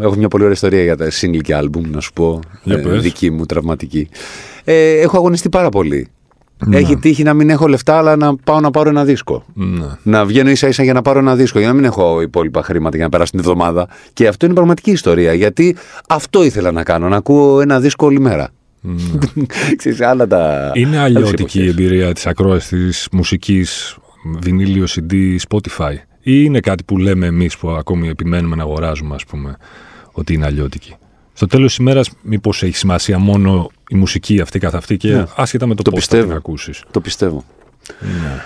έχω 0.00 0.14
μια 0.16 0.28
πολύ 0.28 0.42
ωραία 0.42 0.54
ιστορία 0.54 0.82
για 0.82 0.96
τα 0.96 1.08
single 1.20 1.40
και 1.42 1.54
άλμπουμ 1.54 1.90
να 1.90 2.00
σου 2.00 2.12
πω 2.12 2.40
Για 2.62 2.76
ε, 2.76 2.80
πες. 2.80 3.02
δική 3.02 3.30
μου 3.30 3.46
τραυματική 3.46 4.08
ε, 4.64 5.00
έχω 5.00 5.16
αγωνιστεί 5.16 5.48
πάρα 5.48 5.68
πολύ 5.68 6.08
έχει 6.70 6.96
τύχει 6.96 7.22
να 7.22 7.34
μην 7.34 7.50
έχω 7.50 7.66
λεφτά 7.66 7.98
αλλά 7.98 8.16
να 8.16 8.36
πάω 8.36 8.60
να 8.60 8.70
πάρω 8.70 8.88
ένα 8.88 9.04
δίσκο 9.04 9.44
Ναι. 9.54 9.86
να 10.02 10.24
βγαίνω 10.24 10.50
ίσα 10.50 10.68
ίσα 10.68 10.82
για 10.82 10.92
να 10.92 11.02
πάρω 11.02 11.18
ένα 11.18 11.36
δίσκο, 11.36 11.58
για 11.58 11.68
να 11.68 11.74
μην 11.74 11.84
έχω 11.84 12.20
υπόλοιπα 12.20 12.62
χρήματα 12.62 12.94
για 12.96 13.04
να 13.04 13.10
περάσω 13.10 13.30
την 13.30 13.40
εβδομάδα. 13.40 13.88
Και 14.12 14.26
αυτό 14.28 14.44
είναι 14.46 14.54
πραγματική 14.54 14.90
ιστορία. 14.90 15.32
Γιατί 15.34 15.76
αυτό 16.08 16.44
ήθελα 16.44 16.72
να 16.72 16.82
κάνω, 16.82 17.08
να 17.08 17.16
ακούω 17.16 17.60
ένα 17.60 17.80
δίσκο 17.80 18.06
όλη 18.06 18.20
μέρα. 18.20 18.48
Ξέρεις, 19.76 20.00
άλλα 20.00 20.26
τα. 20.26 20.70
Είναι 20.74 20.98
άλλες 20.98 21.16
αλλιώτικη 21.16 21.58
η 21.58 21.62
εποχές. 21.62 21.84
εμπειρία 21.84 22.12
της 22.12 22.26
ακρόασης 22.26 22.68
της 22.68 23.08
μουσικής, 23.12 23.96
βινίλιο, 24.40 24.84
CD, 24.88 25.36
Spotify. 25.48 25.94
Ή 26.24 26.32
είναι 26.44 26.60
κάτι 26.60 26.82
που 26.84 26.98
λέμε 26.98 27.26
εμείς 27.26 27.56
που 27.56 27.70
ακόμη 27.70 28.08
επιμένουμε 28.08 28.56
να 28.56 28.62
αγοράζουμε, 28.62 29.14
ας 29.14 29.24
πούμε, 29.24 29.56
ότι 30.12 30.34
είναι 30.34 30.46
αλλιώτικη. 30.46 30.94
Στο 31.32 31.46
τέλος 31.46 31.66
της 31.68 31.76
ημέρας, 31.76 32.10
μήπως 32.22 32.62
έχει 32.62 32.76
σημασία 32.76 33.18
μόνο 33.18 33.70
η 33.88 33.94
μουσική 33.94 34.40
αυτή 34.40 34.58
καθ' 34.58 34.74
αυτή 34.74 34.96
και 34.96 35.08
Ναι. 35.14 35.24
άσχετα 35.36 35.66
με 35.66 35.74
το, 35.74 35.82
Το 35.82 35.90
πώς 35.90 36.00
θα 36.00 36.06
πιστεύω. 36.06 36.28
την 36.28 36.36
ακούσεις. 36.36 36.82
Το 36.90 37.00
πιστεύω. 37.00 37.44
Ναι. 38.00 38.40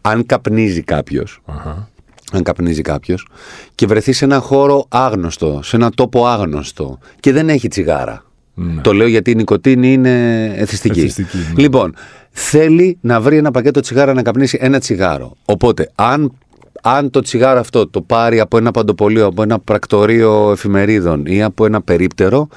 Αν 0.00 0.26
καπνίζει 0.26 0.82
κάποιος, 0.82 1.40
Αχα. 1.44 1.88
αν 2.32 2.42
καπνίζει 2.42 2.82
κάποιος 2.82 3.26
και 3.74 3.86
βρεθεί 3.86 4.12
σε 4.12 4.24
ένα 4.24 4.38
χώρο 4.38 4.86
άγνωστο, 4.88 5.60
σε 5.62 5.76
ένα 5.76 5.90
τόπο 5.90 6.26
άγνωστο 6.26 6.98
και 7.20 7.32
δεν 7.32 7.48
έχει 7.48 7.68
τσιγάρα. 7.68 8.24
Ναι. 8.54 8.80
Το 8.80 8.92
λέω 8.92 9.06
γιατί 9.06 9.30
η 9.30 9.34
νοικοτήνη 9.34 9.92
είναι 9.92 10.44
εθιστική. 10.56 11.00
Εθιστική, 11.00 11.36
ναι. 11.36 11.62
Λοιπόν, 11.62 11.94
θέλει 12.30 12.98
να 13.00 13.20
βρει 13.20 13.36
ένα 13.36 13.50
πακέτο 13.50 13.80
τσιγάρα 13.80 14.12
να 14.12 14.22
καπνίσει 14.22 14.58
ένα 14.60 14.78
τσιγάρο. 14.78 15.36
Οπότε, 15.44 15.90
αν, 15.94 16.32
αν 16.84 17.10
το 17.10 17.20
τσιγάρο 17.20 17.60
αυτό 17.60 17.86
το 17.88 18.00
πάρει 18.00 18.40
από 18.40 18.56
ένα 18.56 18.70
παντοπολείο, 18.70 19.26
από 19.26 19.42
ένα 19.42 19.58
πρακτορείο 19.58 20.50
εφημερίδων 20.50 21.26
ή 21.26 21.42
από 21.42 21.66
ένα 21.66 21.82
περίπτερο, 21.82 22.48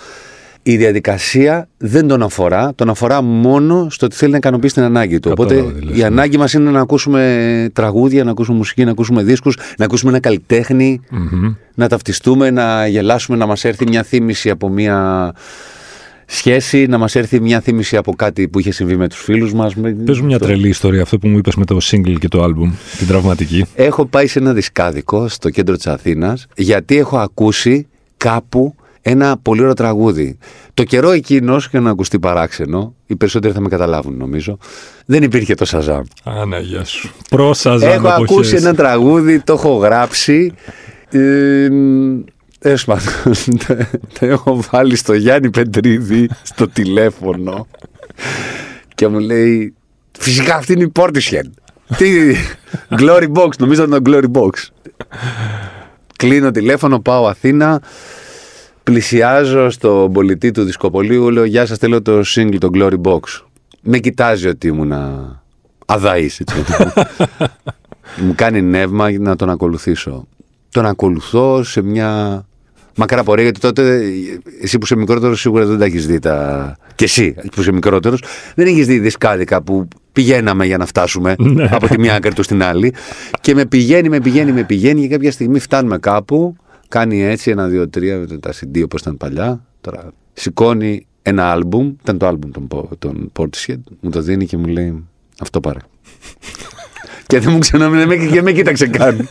η 0.67 0.77
διαδικασία 0.77 1.67
δεν 1.77 2.07
τον 2.07 2.23
αφορά, 2.23 2.71
τον 2.75 2.89
αφορά 2.89 3.21
μόνο 3.21 3.87
στο 3.89 4.05
ότι 4.05 4.15
θέλει 4.15 4.31
να 4.31 4.37
ικανοποιήσει 4.37 4.73
την 4.73 4.83
ανάγκη 4.83 5.19
του. 5.19 5.29
Κατάλαβα 5.29 5.61
Οπότε 5.61 5.79
τι 5.79 5.85
λες, 5.85 5.95
η 5.97 5.99
ναι. 5.99 6.05
ανάγκη 6.05 6.37
μας 6.37 6.53
είναι 6.53 6.69
να 6.69 6.79
ακούσουμε 6.79 7.69
τραγούδια, 7.73 8.23
να 8.23 8.31
ακούσουμε 8.31 8.57
μουσική, 8.57 8.83
να 8.83 8.91
ακούσουμε 8.91 9.23
δίσκους, 9.23 9.57
να 9.77 9.85
ακούσουμε 9.85 10.11
ένα 10.11 10.19
καλλιτέχνη, 10.19 11.01
να 11.75 11.87
ταυτιστούμε, 11.87 12.49
να 12.51 12.87
γελάσουμε, 12.87 13.37
να 13.37 13.45
μας 13.45 13.63
έρθει 13.63 13.87
μια 13.87 14.03
θύμηση 14.03 14.49
από 14.49 14.69
μια 14.69 15.33
σχέση, 16.25 16.85
να 16.85 16.97
μας 16.97 17.15
έρθει 17.15 17.39
μια 17.41 17.59
θύμηση 17.61 17.97
από 17.97 18.13
κάτι 18.15 18.47
που 18.47 18.59
είχε 18.59 18.71
συμβεί 18.71 18.95
με 18.97 19.07
τους 19.09 19.19
φίλους 19.21 19.53
μας. 19.53 19.75
Με- 19.75 19.91
Πες 19.93 20.19
μου 20.19 20.25
μια 20.25 20.39
το- 20.39 20.45
τρελή 20.45 20.67
ιστορία, 20.67 21.01
αυτό 21.01 21.17
που 21.17 21.27
μου 21.27 21.37
είπες 21.37 21.55
με 21.55 21.65
το 21.65 21.77
single 21.81 22.15
και 22.19 22.27
το 22.27 22.43
album, 22.43 22.71
την 22.97 23.07
τραυματική. 23.07 23.65
Έχω 23.75 24.05
πάει 24.05 24.27
σε 24.27 24.39
ένα 24.39 24.53
δισκάδικο 24.53 25.27
στο 25.27 25.49
κέντρο 25.49 25.75
της 25.75 25.87
Αθήνας 25.87 26.45
γιατί 26.55 26.97
έχω 26.97 27.17
ακούσει 27.17 27.87
κάπου 28.17 28.75
ένα 29.01 29.37
πολύ 29.41 29.61
ωραίο 29.61 29.73
τραγούδι. 29.73 30.37
Το 30.73 30.83
καιρό 30.83 31.11
εκείνος, 31.11 31.67
για 31.71 31.79
να 31.79 31.89
ακουστεί 31.89 32.19
παράξενο, 32.19 32.93
οι 33.07 33.15
περισσότεροι 33.15 33.53
θα 33.53 33.59
με 33.59 33.67
καταλάβουν 33.69 34.17
νομίζω, 34.17 34.57
δεν 35.05 35.23
υπήρχε 35.23 35.53
το 35.55 35.65
Σαζάμ. 35.65 36.01
Αναγιά 36.23 36.83
σου. 36.85 37.11
Πρόσαζα 37.29 37.93
Έχω 37.93 38.07
ακούσει 38.07 38.55
ένα 38.55 38.73
τραγούδι, 38.75 39.39
το 39.39 39.53
έχω 39.53 39.75
γράψει. 39.75 40.53
Ε, 41.09 41.67
τέλος 42.65 42.85
πάντων, 42.85 43.03
το, 43.67 43.75
το 44.19 44.25
έχω 44.25 44.61
βάλει 44.71 44.95
στο 44.95 45.13
Γιάννη 45.13 45.49
Πεντρίδη 45.49 46.29
στο 46.43 46.67
τηλέφωνο 46.67 47.67
και 48.95 49.07
μου 49.07 49.19
λέει 49.19 49.73
φυσικά 50.19 50.55
αυτή 50.55 50.73
είναι 50.73 50.83
η 50.83 50.91
Portishead. 50.95 51.49
Τι, 51.97 52.35
Glory 52.89 53.31
Box, 53.33 53.49
νομίζω 53.57 53.83
ήταν 53.83 54.03
το 54.03 54.11
Glory 54.11 54.41
Box. 54.41 54.49
Κλείνω 56.15 56.51
τηλέφωνο, 56.51 56.99
πάω 56.99 57.27
Αθήνα, 57.27 57.81
πλησιάζω 58.83 59.69
στον 59.69 60.13
πολιτή 60.13 60.51
του 60.51 60.63
δισκοπολίου, 60.63 61.29
λέω 61.29 61.43
γεια 61.43 61.65
σας, 61.65 61.77
θέλω 61.77 62.01
το 62.01 62.21
single, 62.35 62.57
το 62.59 62.69
Glory 62.73 63.01
Box. 63.01 63.19
Με 63.81 63.97
κοιτάζει 63.97 64.47
ότι 64.47 64.67
ήμουνα 64.67 65.43
αδαής, 65.85 66.39
έτσι. 66.39 66.55
μου 68.25 68.33
κάνει 68.35 68.61
νεύμα 68.61 69.11
να 69.11 69.35
τον 69.35 69.49
ακολουθήσω. 69.49 70.27
Τον 70.69 70.85
ακολουθώ 70.85 71.63
σε 71.63 71.81
μια 71.81 72.45
μακρά 72.95 73.23
πορεία, 73.23 73.43
γιατί 73.43 73.59
τότε 73.59 74.01
εσύ 74.61 74.77
που 74.77 74.85
είσαι 74.85 74.95
μικρότερος 74.95 75.39
σίγουρα 75.39 75.65
δεν 75.65 75.77
τα 75.79 75.85
έχεις 75.85 76.07
δει 76.07 76.19
τα. 76.19 76.77
και 76.95 77.03
εσύ 77.03 77.33
που 77.55 77.61
είσαι 77.61 77.71
μικρότερος, 77.71 78.23
δεν 78.55 78.67
έχεις 78.67 78.87
δει 78.87 78.99
δισκάδικα 78.99 79.61
που 79.61 79.87
πηγαίναμε 80.11 80.65
για 80.65 80.77
να 80.77 80.85
φτάσουμε 80.85 81.35
από 81.71 81.87
τη 81.87 81.99
μία 81.99 82.15
άκρη 82.15 82.33
του 82.33 82.43
στην 82.43 82.63
άλλη. 82.63 82.93
Και 83.41 83.53
με 83.55 83.65
πηγαίνει, 83.65 84.09
με 84.09 84.19
πηγαίνει, 84.19 84.51
με 84.51 84.63
πηγαίνει 84.63 85.01
και 85.01 85.07
κάποια 85.07 85.31
στιγμή 85.31 85.59
φτάνουμε 85.59 85.97
κάπου. 85.97 86.55
Κάνει 86.87 87.23
έτσι 87.23 87.51
ένα, 87.51 87.67
δύο, 87.67 87.89
τρία, 87.89 88.25
τα 88.39 88.53
CD 88.53 88.81
όπω 88.83 88.97
ήταν 88.99 89.17
παλιά. 89.17 89.65
Τώρα 89.81 90.11
σηκώνει 90.33 91.05
ένα 91.21 91.51
άλμπουμ, 91.51 91.93
ήταν 92.01 92.17
το 92.17 92.27
άλμπουμ 92.27 92.51
των, 92.51 92.67
Πο- 92.67 92.89
των 92.99 93.31
Portishead, 93.39 93.79
μου 93.99 94.09
το 94.09 94.21
δίνει 94.21 94.45
και 94.45 94.57
μου 94.57 94.65
λέει 94.65 95.03
αυτό 95.41 95.59
πάρε. 95.59 95.79
Και 97.27 97.39
δεν 97.39 97.51
μου 97.51 97.57
ξανά 97.59 97.89
με, 97.89 98.15
και 98.15 98.41
με 98.41 98.51
κοίταξε 98.51 98.87
καν. 98.87 99.27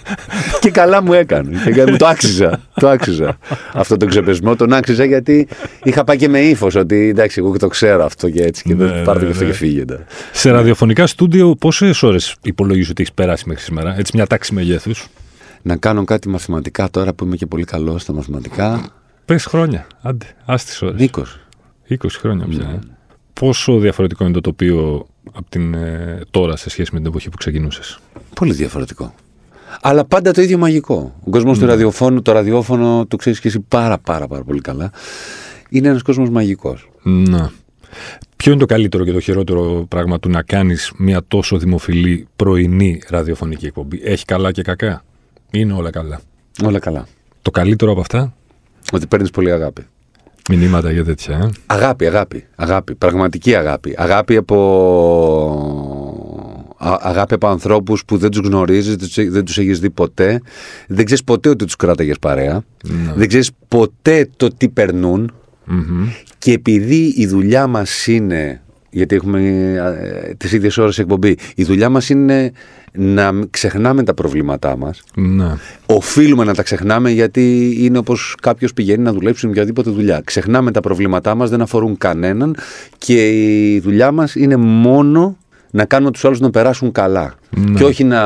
και 0.60 0.70
καλά 0.70 1.02
μου 1.02 1.12
έκανε. 1.12 1.58
Και 1.64 1.70
κα- 1.70 1.90
μου 1.90 1.96
το 1.96 2.06
άξιζα. 2.06 2.60
Το 2.74 2.88
άξιζα. 2.88 3.38
Αυτό 3.72 3.96
το 3.96 4.06
ξεπεσμό 4.06 4.56
τον 4.56 4.72
άξιζα 4.72 5.04
γιατί 5.04 5.48
είχα 5.82 6.04
πάει 6.04 6.16
και 6.16 6.28
με 6.28 6.40
ύφος 6.40 6.74
ότι 6.74 7.08
εντάξει, 7.08 7.40
εγώ 7.40 7.56
το 7.58 7.68
ξέρω 7.68 8.04
αυτό 8.04 8.30
και 8.30 8.42
έτσι. 8.42 8.62
Και 8.62 8.74
Ναι, 8.74 8.84
δεν 8.84 9.04
πάρτε 9.04 9.20
ναι, 9.20 9.26
και 9.26 9.30
αυτό 9.32 9.44
ναι. 9.44 9.50
και 9.50 9.56
φύγετε. 9.56 10.04
Σε 10.32 10.50
ραδιοφωνικά 10.50 11.06
στούντιο, 11.06 11.54
πόσες 11.56 12.02
ώρες 12.02 12.36
υπολογίζεις 12.42 12.90
ότι 12.90 13.02
έχεις 13.02 13.14
περάσει 13.14 13.44
μέχρι 13.46 13.62
σήμερα, 13.62 13.94
έτσι 13.98 14.12
μια 14.14 14.26
τάξη 14.26 14.54
μεγέθους; 14.54 15.06
Να 15.62 15.76
κάνω 15.76 16.04
κάτι 16.04 16.28
μαθηματικά 16.28 16.90
τώρα 16.90 17.14
που 17.14 17.24
είμαι 17.24 17.36
και 17.36 17.46
πολύ 17.46 17.64
καλός 17.64 18.02
στα 18.02 18.12
μαθηματικά. 18.12 18.80
Πες 19.24 19.44
χρόνια. 19.44 19.86
Άντε, 20.02 20.26
α 20.44 20.54
τι 20.56 20.86
ώρες. 20.86 21.00
Νίκος. 21.00 21.40
20 21.90 21.96
χρόνια 22.20 22.46
πια. 22.46 22.78
Ε. 23.34 23.40
Πόσο 23.40 23.78
διαφορετικό 23.78 24.24
είναι 24.24 24.32
το 24.32 24.40
τοπίο 24.40 25.06
από 25.32 25.46
την 25.48 25.74
ε, 25.74 26.20
τώρα 26.30 26.56
σε 26.56 26.70
σχέση 26.70 26.90
με 26.92 26.98
την 26.98 27.08
εποχή 27.08 27.28
που 27.28 27.36
ξεκινούσες; 27.36 27.98
Πολύ 28.34 28.52
διαφορετικό. 28.52 29.14
Αλλά 29.80 30.04
πάντα 30.04 30.32
το 30.32 30.42
ίδιο 30.42 30.58
μαγικό. 30.58 31.14
Ο 31.26 31.30
κόσμος 31.30 31.58
του 31.58 31.66
ραδιοφώνου, 31.66 32.22
το 32.22 32.32
ραδιόφωνο, 32.32 33.06
το 33.08 33.16
ξέρεις 33.16 33.40
και 33.40 33.48
εσύ 33.48 33.60
πάρα 33.60 33.98
πάρα 33.98 34.26
πάρα 34.26 34.42
πολύ 34.44 34.60
καλά. 34.60 34.92
Είναι 35.68 35.88
ένας 35.88 36.02
κόσμος 36.02 36.30
μαγικός. 36.30 36.90
Να. 37.02 37.50
Ποιο 38.36 38.52
είναι 38.52 38.60
το 38.60 38.66
καλύτερο 38.66 39.04
και 39.04 39.12
το 39.12 39.20
χειρότερο 39.20 39.86
πράγμα 39.88 40.18
του 40.18 40.28
να 40.28 40.42
κάνεις 40.42 40.92
μια 40.96 41.22
τόσο 41.28 41.58
δημοφιλή 41.58 42.28
πρωινή 42.36 43.02
ραδιοφωνική 43.08 43.66
εκπομπή; 43.66 44.00
Έχει 44.04 44.24
καλά 44.24 44.52
και 44.52 44.62
κακά; 44.62 45.04
Είναι 45.50 45.72
όλα 45.72 45.90
καλά; 45.90 46.20
Όλα 46.64 46.78
καλά. 46.78 47.06
Το 47.42 47.50
καλύτερο 47.50 47.90
από 47.90 48.00
αυτά, 48.00 48.34
Ότι 48.92 49.06
παίρνεις 49.06 49.30
πολύ 49.30 49.52
αγάπη. 49.52 49.86
Μηνύματα 50.50 50.90
για 50.92 51.04
τέτοια. 51.04 51.36
Ε; 51.36 51.48
Αγάπη, 51.66 52.06
αγάπη, 52.06 52.44
αγάπη, 52.56 52.94
πραγματική 52.94 53.54
αγάπη. 53.54 53.94
Αγάπη 53.96 54.36
από, 54.36 54.56
α- 56.78 56.98
αγάπη 57.00 57.34
από 57.34 57.46
ανθρώπους 57.48 58.04
που 58.04 58.16
δεν 58.16 58.30
τους 58.30 58.46
γνωρίζεις, 58.46 58.96
δεν 58.96 58.98
τους- 59.08 59.30
δεν 59.32 59.44
τους 59.44 59.58
έχεις 59.58 59.80
δει 59.80 59.90
ποτέ, 59.90 60.40
δεν 60.88 61.04
ξέρεις 61.04 61.24
ποτέ 61.24 61.48
ότι 61.48 61.64
τους 61.64 61.76
κράταγες 61.76 62.18
παρέα, 62.18 62.62
δεν 63.16 63.28
ξέρεις 63.28 63.50
ποτέ 63.68 64.28
το 64.36 64.48
τι 64.56 64.68
περνούν 64.68 65.32
και 66.38 66.52
επειδή 66.52 67.14
η 67.16 67.26
δουλειά 67.26 67.66
μας 67.66 68.06
είναι, 68.06 68.62
γιατί 68.94 69.14
έχουμε 69.14 69.40
ε, 70.28 70.34
τις 70.34 70.52
ίδιες 70.52 70.78
ώρες 70.78 70.98
εκπομπή, 70.98 71.36
η 71.54 71.64
δουλειά 71.64 71.88
μας 71.88 72.08
είναι 72.08 72.52
να 72.92 73.32
μην 73.32 73.50
ξεχνάμε 73.50 74.02
τα 74.02 74.14
προβλήματά 74.14 74.76
μας, 74.76 75.02
Ναι. 75.14 75.56
Οφείλουμε 75.86 76.44
να 76.44 76.54
τα 76.54 76.62
ξεχνάμε 76.62 77.10
γιατί 77.10 77.74
είναι 77.78 77.98
όπως 77.98 78.36
κάποιος 78.42 78.72
πηγαίνει 78.72 79.02
να 79.02 79.12
δουλέψει 79.12 79.40
σε 79.40 79.46
οποιαδήποτε 79.46 79.90
δουλειά. 79.90 80.20
Ξεχνάμε 80.24 80.70
τα 80.70 80.80
προβλήματά 80.80 81.34
μας, 81.34 81.50
δεν 81.50 81.60
αφορούν 81.60 81.98
κανέναν 81.98 82.56
και 82.98 83.28
η 83.72 83.80
δουλειά 83.80 84.12
μας 84.12 84.34
είναι 84.34 84.56
μόνο 84.56 85.36
να 85.74 85.84
κάνουμε 85.84 86.10
τους 86.10 86.24
άλλους 86.24 86.40
να 86.40 86.50
περάσουν 86.50 86.92
καλά. 86.92 87.34
Ναι. 87.50 87.78
Και 87.78 87.84
όχι 87.84 88.04
να, 88.04 88.22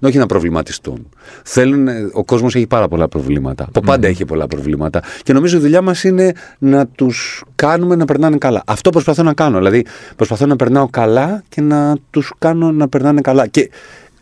όχι 0.00 0.18
να 0.18 0.26
προβληματιστούν. 0.26 1.08
Θέλουν, 1.42 1.88
ο 2.12 2.24
κόσμος 2.24 2.54
έχει 2.54 2.66
πάρα 2.66 2.88
πολλά 2.88 3.08
προβλήματα. 3.08 3.64
Από 3.64 3.80
πάντα 3.80 4.08
έχει 4.08 4.24
πολλά 4.24 4.46
προβλήματα. 4.46 5.02
Και 5.22 5.32
νομίζω 5.32 5.56
η 5.56 5.60
δουλειά 5.60 5.82
μας 5.82 6.04
είναι 6.04 6.32
να 6.58 6.86
τους 6.86 7.44
κάνουμε 7.54 7.96
να 7.96 8.04
περνάνε 8.04 8.36
καλά. 8.36 8.62
Αυτό 8.66 8.90
προσπαθώ 8.90 9.22
να 9.22 9.34
κάνω. 9.34 9.58
Δηλαδή, 9.58 9.84
προσπαθώ 10.16 10.46
να 10.46 10.56
περνάω 10.56 10.88
καλά 10.88 11.42
και 11.48 11.60
να 11.60 11.96
τους 12.10 12.32
κάνω 12.38 12.72
να 12.72 12.88
περνάνε 12.88 13.20
καλά. 13.20 13.46
Και 13.46 13.70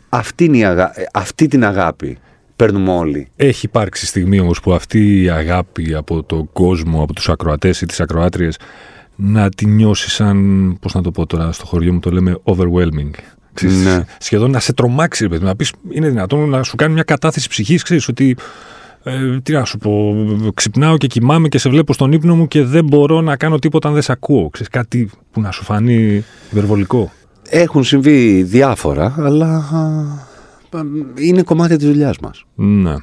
αυτή, 0.09 0.45
είναι 0.45 0.57
η 0.57 0.65
αγα... 0.65 0.91
αυτή 1.13 1.47
την 1.47 1.65
αγάπη 1.65 2.17
παίρνουμε 2.55 2.91
όλοι. 2.91 3.27
Έχει 3.35 3.65
υπάρξει 3.65 4.05
στιγμή 4.05 4.39
όμως 4.39 4.59
που 4.59 4.73
αυτή 4.73 5.21
η 5.21 5.29
αγάπη 5.29 5.93
από 5.93 6.23
τον 6.23 6.49
κόσμο, 6.53 7.03
από 7.03 7.13
τους 7.13 7.29
ακροατές 7.29 7.81
ή 7.81 7.85
τις 7.85 7.99
ακροάτριες 7.99 8.57
να 9.19 9.49
τη 9.49 9.65
νιώσεις 9.65 10.13
σαν, 10.13 10.77
πώς 10.81 10.93
να 10.93 11.01
το 11.01 11.11
πω 11.11 11.25
τώρα, 11.25 11.51
στο 11.51 11.65
χωριό 11.65 11.93
μου 11.93 11.99
το 11.99 12.11
λέμε 12.11 12.37
overwhelming. 12.43 13.11
Ξέρεις, 13.53 13.83
Ναι. 13.83 14.05
Σχεδόν 14.19 14.51
να 14.51 14.59
σε 14.59 14.73
τρομάξει, 14.73 15.23
ρε 15.23 15.29
παιδί, 15.29 15.41
μου, 15.41 15.47
να 15.47 15.55
πεις 15.55 15.73
είναι 15.89 16.09
δυνατόν 16.09 16.49
να 16.49 16.63
σου 16.63 16.75
κάνει 16.75 16.93
μια 16.93 17.03
κατάθεση 17.03 17.49
ψυχής, 17.49 17.83
ξέρεις 17.83 18.07
ότι 18.07 18.37
ε, 19.03 19.39
τι 19.43 19.51
να 19.53 19.65
σου 19.65 19.77
πω, 19.77 20.15
ξυπνάω 20.53 20.97
και 20.97 21.07
κοιμάμαι 21.07 21.47
και 21.47 21.57
σε 21.57 21.69
βλέπω 21.69 21.93
στον 21.93 22.11
ύπνο 22.11 22.35
μου 22.35 22.47
και 22.47 22.63
δεν 22.63 22.85
μπορώ 22.85 23.21
να 23.21 23.35
κάνω 23.37 23.59
τίποτα 23.59 23.87
αν 23.87 23.93
δεν 23.93 24.03
σε 24.03 24.11
ακούω. 24.11 24.49
Ξέρεις, 24.49 24.71
κάτι 24.71 25.09
που 25.31 25.41
να 25.41 25.51
σου 25.51 25.63
φανεί 25.63 26.23
υπερβολικό. 26.51 27.11
Έχουν 27.49 27.83
συμβεί 27.83 28.43
διάφορα, 28.43 29.15
αλλά 29.17 29.55
α, 29.55 30.79
είναι 31.15 31.41
κομμάτι 31.41 31.75
της 31.75 31.87
δουλειάς 31.87 32.17
μας. 32.19 32.43
Ναι. 32.55 32.95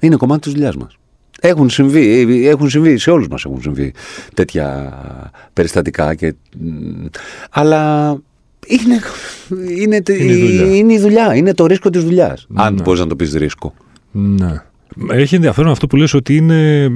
Είναι 0.00 0.16
κομμάτι 0.16 0.40
της 0.40 0.52
δουλειάς 0.52 0.76
μας. 0.76 0.98
Έχουν 1.40 1.70
συμβεί, 1.70 2.46
έχουν 2.48 2.70
συμβεί, 2.70 2.98
σε 2.98 3.10
όλους 3.10 3.28
μας 3.28 3.44
έχουν 3.44 3.60
συμβεί 3.60 3.92
τέτοια 4.34 4.92
περιστατικά. 5.52 6.14
Και, 6.14 6.34
μ, 6.58 7.04
αλλά 7.50 8.10
είναι, 8.66 9.00
είναι, 9.80 10.02
τε- 10.02 10.20
Είναι 10.20 10.32
η 10.32 10.38
δουλειά. 10.40 10.74
είναι 10.76 10.92
η 10.92 10.98
δουλειά, 10.98 11.34
είναι 11.34 11.54
το 11.54 11.66
ρίσκο 11.66 11.90
της 11.90 12.04
δουλειάς. 12.04 12.46
Αν 12.54 12.74
Ναι. 12.74 12.82
μπορείς 12.82 13.00
να 13.00 13.06
το 13.06 13.16
πεις 13.16 13.32
ρίσκο. 13.32 13.74
Ναι. 14.10 14.62
Έχει 15.10 15.34
ενδιαφέρον 15.34 15.70
αυτό 15.70 15.86
που 15.86 15.96
λες 15.96 16.14
ότι 16.14 16.36
είναι 16.36 16.88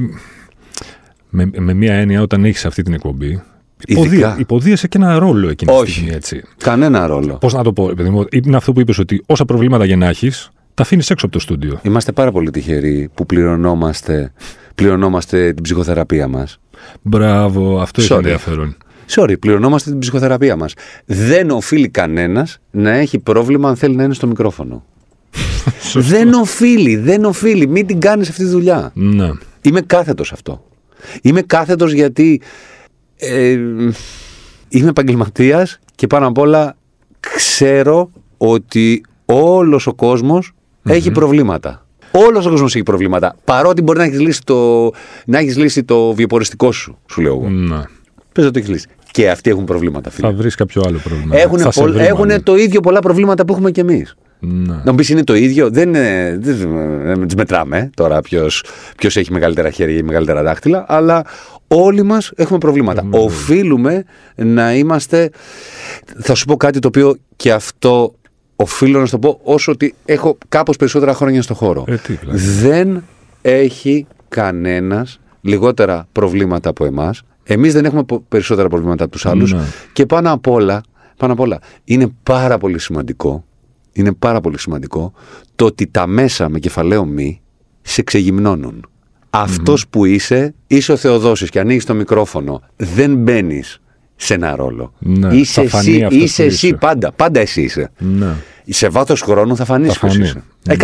με, 1.31 1.51
με 1.59 1.75
μία 1.75 1.95
έννοια 1.95 2.23
όταν 2.23 2.45
έχεις 2.45 2.65
αυτή 2.65 2.83
την 2.83 2.93
εκπομπή 2.93 3.43
υποδία, 3.87 4.11
Ειδικά. 4.13 4.37
υποδίεσαι 4.39 4.89
και 4.89 4.99
ένα 4.99 5.19
ρόλο 5.19 5.49
εκείνη 5.49 5.73
τη 5.73 5.79
Όχι. 5.79 5.91
στιγμή 5.91 6.11
έτσι. 6.11 6.43
Κανένα 6.59 7.07
ρόλο. 7.07 7.35
Πώς 7.35 7.53
να 7.53 7.63
το 7.63 7.73
πω, 7.73 7.93
παιδί 7.97 8.11
μου, 8.11 8.25
είναι 8.31 8.57
αυτό 8.57 8.73
που 8.73 8.81
είπες 8.81 8.99
ότι 8.99 9.23
όσα 9.27 9.45
προβλήματα 9.45 9.87
και 9.87 9.97
να 9.97 10.09
έχεις, 10.09 10.51
τα 10.75 10.83
αφήνεις 10.83 11.11
έξω 11.11 11.27
από 11.27 11.35
το 11.35 11.41
στούντιο. 11.41 11.81
Είμαστε 11.83 12.13
πάρα 12.13 12.33
πολύ 12.33 12.51
τυχεροί 12.51 13.11
που 13.15 13.27
πληρωνόμαστε, 13.27 14.33
πληρωνόμαστε 14.75 15.53
την 15.53 15.63
ψυχοθεραπεία 15.63 16.29
μας. 16.29 16.59
Μπράβο, 17.03 17.81
αυτό 17.81 18.01
έχει 18.01 18.13
Sorry. 18.13 18.17
ενδιαφέρον. 18.17 18.77
Sorry, 19.09 19.35
πληρωνόμαστε 19.41 19.91
την 19.91 19.99
ψυχοθεραπεία 19.99 20.57
μας. 20.57 20.75
Δεν 21.05 21.51
οφείλει 21.51 21.89
κανένας 21.89 22.59
να 22.71 22.91
έχει 22.91 23.19
πρόβλημα 23.19 23.69
αν 23.69 23.77
θέλει 23.77 23.97
να 23.97 24.05
είναι 24.05 24.15
στο 24.15 24.27
μικρόφωνο. 24.27 24.85
δεν 25.95 26.33
οφείλει, 26.33 26.97
δεν 26.97 27.25
οφείλει. 27.25 27.67
Μην 27.67 27.87
την 27.87 28.01
κάνεις 28.01 28.29
αυτή 28.29 28.45
τη 28.45 28.51
δουλειά. 28.51 28.91
Ναι. 28.95 29.31
Είμαι 29.63 29.81
κάθετος 29.81 30.33
αυτό. 30.33 30.65
Είμαι 31.23 31.43
κάθετος 31.43 31.93
γιατί 31.93 32.41
ε, 33.17 33.59
είμαι 34.69 34.89
επαγγελματίας 34.89 35.79
και 35.95 36.07
πάνω 36.07 36.27
απ' 36.27 36.39
όλα 36.39 36.77
ξέρω 37.21 38.11
ότι 38.37 39.05
όλος 39.25 39.87
ο 39.87 39.95
κόσμος 39.95 40.53
έχει 40.85 41.11
προβλήματα. 41.11 41.87
Όλος 42.13 42.47
ο 42.47 42.51
κόσμος 42.51 42.75
έχει 42.75 42.83
προβλήματα. 42.85 43.37
Παρότι 43.45 43.83
μπορεί 43.83 43.99
να 43.99 44.05
έχεις 44.05 44.21
λύσει 44.21 44.41
το, 44.45 44.91
να 45.27 45.39
έχεις 45.39 45.57
λύσει 45.57 45.85
το 45.85 46.13
βιοποριστικό 46.15 46.73
σου, 46.73 46.99
σου 47.11 47.21
λέω 47.21 47.33
εγώ. 47.33 47.49
ναι. 47.49 47.83
Πες 48.33 48.45
να 48.45 48.51
το 48.51 48.59
έχεις 48.59 48.71
λύσει. 48.71 48.87
Και 49.11 49.31
αυτοί 49.31 49.51
έχουν 49.51 49.65
προβλήματα, 49.65 50.11
φίλε. 50.11 50.27
Θα 50.29 50.35
βρεις 50.35 50.55
κάποιο 50.55 50.83
άλλο 50.87 50.99
πρόβλημα. 51.05 51.37
Έχουν, 51.39 51.59
Θα 51.59 51.71
σε 51.71 51.85
βρει, 51.85 52.05
έχουν 52.05 52.27
μάλλον. 52.27 52.43
το 52.43 52.57
ίδιο 52.57 52.81
πολλά 52.81 53.01
προβλήματα 53.01 53.45
που 53.45 53.53
έχουμε 53.53 53.71
κι 53.71 53.81
εμείς. 53.81 54.15
Ναι. 54.39 54.75
Να 54.85 54.91
μου 54.91 54.95
πει 54.95 55.13
είναι 55.13 55.25
το 55.25 55.35
ίδιο. 55.35 55.71
Δεν, 55.71 55.89
είναι- 55.89 56.39
δεν, 56.41 56.57
δεν 57.03 57.27
τις 57.27 57.35
μετράμε 57.35 57.79
ε, 57.79 57.91
τώρα 57.95 58.21
ποιο 58.21 58.47
ποιος 58.97 59.17
έχει 59.17 59.33
μεγαλύτερα 59.33 59.71
χέρια 59.71 59.97
ή 59.97 60.03
μεγαλύτερα 60.03 60.43
δάχτυλα, 60.43 60.85
αλλά 60.89 61.25
όλοι 61.69 62.03
μας 62.03 62.33
έχουμε 62.37 62.59
προβλήματα. 62.59 63.07
Οφείλουμε 63.11 64.05
να 64.37 64.75
είμαστε. 64.75 65.31
Θα 66.19 66.35
σου 66.35 66.45
πω 66.45 66.57
κάτι 66.57 66.79
το 66.79 66.89
οποίο 66.89 67.17
και 67.37 67.53
αυτό 67.53 68.13
οφείλω 68.63 68.99
να 68.99 69.05
σου 69.05 69.11
το 69.13 69.19
πω 69.19 69.41
όσο 69.43 69.73
ότι 69.73 69.95
έχω 70.05 70.39
κάπως 70.49 70.77
περισσότερα 70.77 71.15
χρόνια 71.15 71.43
στο 71.43 71.55
χώρο. 71.55 71.85
Ε, 71.87 71.97
τι, 71.97 72.13
δηλαδή. 72.13 72.39
δεν 72.39 73.05
έχει 73.43 74.07
κανένας 74.29 75.21
λιγότερα 75.41 76.09
προβλήματα 76.13 76.69
από 76.71 76.85
εμάς. 76.85 77.23
Εμείς 77.45 77.73
δεν 77.73 77.85
έχουμε 77.85 78.03
πο- 78.05 78.25
περισσότερα 78.29 78.69
προβλήματα 78.69 79.05
από 79.05 79.13
τους 79.13 79.27
άλλους. 79.27 79.53
Ναι. 79.53 79.63
Και 79.93 80.07
πάνω 80.07 80.33
απ' 80.33 80.47
όλα, 80.49 80.83
πάνω 81.17 81.33
απ' 81.33 81.41
όλα, 81.41 81.59
είναι 81.85 82.09
πάρα 82.23 82.59
πολύ 82.59 82.79
σημαντικό, 82.79 83.45
είναι 83.93 84.13
πάρα 84.13 84.41
πολύ 84.41 84.59
σημαντικό 84.59 85.13
το 85.55 85.65
ότι 85.65 85.87
τα 85.87 86.07
μέσα 86.07 86.49
με 86.49 86.59
κεφαλαίο 86.59 87.05
μη 87.05 87.41
σε 87.83 88.03
ξεγυμνώνουν. 88.03 88.87
Αυτός 89.31 89.89
που 89.89 90.05
είσαι, 90.05 90.55
είσαι 90.67 90.93
ο 90.93 90.97
Θεοδόσης 90.97 91.51
και 91.51 91.61
ανοίγεις 91.61 91.85
το 91.85 91.95
μικρόφωνο. 91.95 92.63
Δεν 92.77 93.17
μπαίνεις 93.17 93.81
σε 94.17 94.35
ένα 94.35 94.57
ρόλο. 94.57 94.93
Ναι, 94.99 95.35
είσαι 95.35 95.63
θα 95.63 95.69
φανεί 95.69 95.91
εσύ, 95.95 96.05
αυτός 96.05 96.23
είσαι 96.23 96.43
που 96.43 96.49
εσύ 96.49 96.67
είσαι. 96.67 96.77
πάντα. 96.77 97.13
Πάντα 97.13 97.41
εσύ 97.41 97.63
είσαι. 97.63 97.91
Ναι. 97.99 98.35
Σε 98.67 98.89
βάθος 98.89 99.21
χρόνου 99.21 99.57
θα 99.57 99.65
φανείς 99.65 99.93
Θα 99.93 99.99
ποιο 99.99 100.09
φανεί. 100.09 100.25
είσαι. 100.25 100.43
Ναι. 100.69 100.75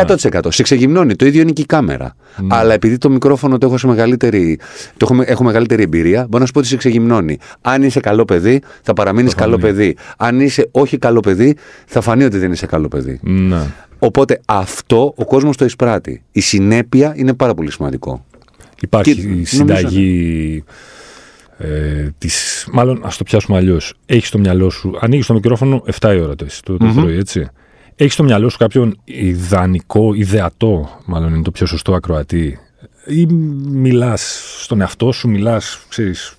100%. 0.43 0.47
Σε 0.53 0.63
ξεγυμνώνει. 0.63 1.17
Το 1.17 1.27
ίδιο 1.27 1.41
είναι 1.43 1.51
και 1.51 1.63
η 1.63 1.67
κάμερα. 1.67 2.15
Αλλά 2.49 2.75
επειδή 2.75 2.99
το 2.99 3.11
μικρόφωνο 3.11 3.59
το 3.59 3.67
έχω, 3.67 3.79
σε 3.79 3.87
μεγαλύτερη, 3.87 4.59
το 4.97 5.09
έχω, 5.11 5.23
έχω 5.27 5.45
μεγαλύτερη 5.45 5.83
εμπειρία, 5.83 6.27
μπορώ 6.29 6.39
να 6.39 6.47
σου 6.47 6.53
πω 6.53 6.59
ότι 6.59 6.69
σε 6.69 6.77
ξεγυμνώνει. 6.77 7.39
Αν 7.61 7.83
είσαι 7.83 8.01
καλό 8.01 8.25
παιδί, 8.25 8.61
θα 8.83 8.93
παραμείνεις 8.93 9.35
καλό 9.35 9.59
παιδί. 9.59 9.97
Αν 10.17 10.41
είσαι 10.41 10.69
όχι 10.71 10.99
καλό 10.99 11.21
παιδί, 11.21 11.57
θα 11.87 12.01
φανεί 12.01 12.25
ότι 12.25 12.39
δεν 12.39 12.53
είσαι 12.53 12.67
καλό 12.67 12.89
παιδί. 12.89 13.19
Ναι. 13.23 13.61
Οπότε 13.99 14.41
αυτό 14.47 15.13
ο 15.17 15.25
κόσμος 15.25 15.57
το 15.57 15.65
εισπράττει. 15.65 16.23
Η 16.33 16.41
συνέπεια 16.41 17.13
είναι 17.17 17.35
πάρα 17.35 17.55
πολύ 17.55 17.71
σημαντικό. 17.73 18.25
Υπάρχει 18.81 19.15
Και- 19.15 19.21
η 19.21 19.25
νομίζω, 19.25 19.45
συνταγή 19.57 20.65
ε, 21.59 22.09
της... 22.19 22.67
Μάλλον, 22.73 23.01
ας 23.05 23.17
το 23.17 23.25
πιάσουμε 23.25 23.57
αλλιώς. 23.57 23.95
Έχεις 24.07 24.29
στο 24.29 24.39
μυαλό 24.39 24.71
σου... 24.71 24.99
Ανοίγεις 25.01 25.27
το 25.27 25.35
μικρόφωνο 25.35 25.83
7 26.01 26.15
η 26.17 26.21
ώρα 26.21 26.35
το, 26.35 26.45
εσύ, 26.45 26.63
το, 26.63 26.77
το 26.77 26.93
πρωί, 26.97 27.17
έτσι. 27.17 27.47
Έχεις 28.01 28.13
στο 28.13 28.23
μυαλό 28.23 28.49
σου 28.49 28.59
κάποιον 28.59 29.01
ιδανικό, 29.05 30.15
ιδεατό, 30.15 31.01
μάλλον 31.05 31.35
είναι 31.35 31.43
το 31.43 31.51
πιο 31.51 31.67
σωστό 31.67 31.95
ακροατή; 31.95 32.59
Ή 33.07 33.27
μιλάς 33.71 34.43
στον 34.63 34.81
εαυτό 34.81 35.13
σου, 35.13 35.29
μιλάς, 35.29 35.81
ξέρεις, 35.89 36.33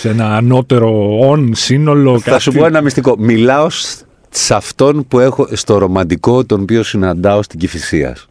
σε 0.00 0.08
ένα 0.08 0.36
ανώτερο 0.36 1.18
όν, 1.28 1.54
σύνολο, 1.54 2.18
Θα 2.18 2.30
κάτι; 2.30 2.42
σου 2.42 2.52
πω 2.52 2.66
ένα 2.66 2.80
μυστικό. 2.80 3.14
Μιλάω 3.18 3.70
σ- 3.70 4.00
σε 4.30 4.54
αυτόν 4.54 5.04
που 5.08 5.18
έχω 5.18 5.48
στο 5.52 5.78
ρομαντικό 5.78 6.44
τον 6.44 6.60
οποίο 6.60 6.82
συναντάω 6.82 7.42
στην 7.42 7.58
Κυφυσίας. 7.58 8.28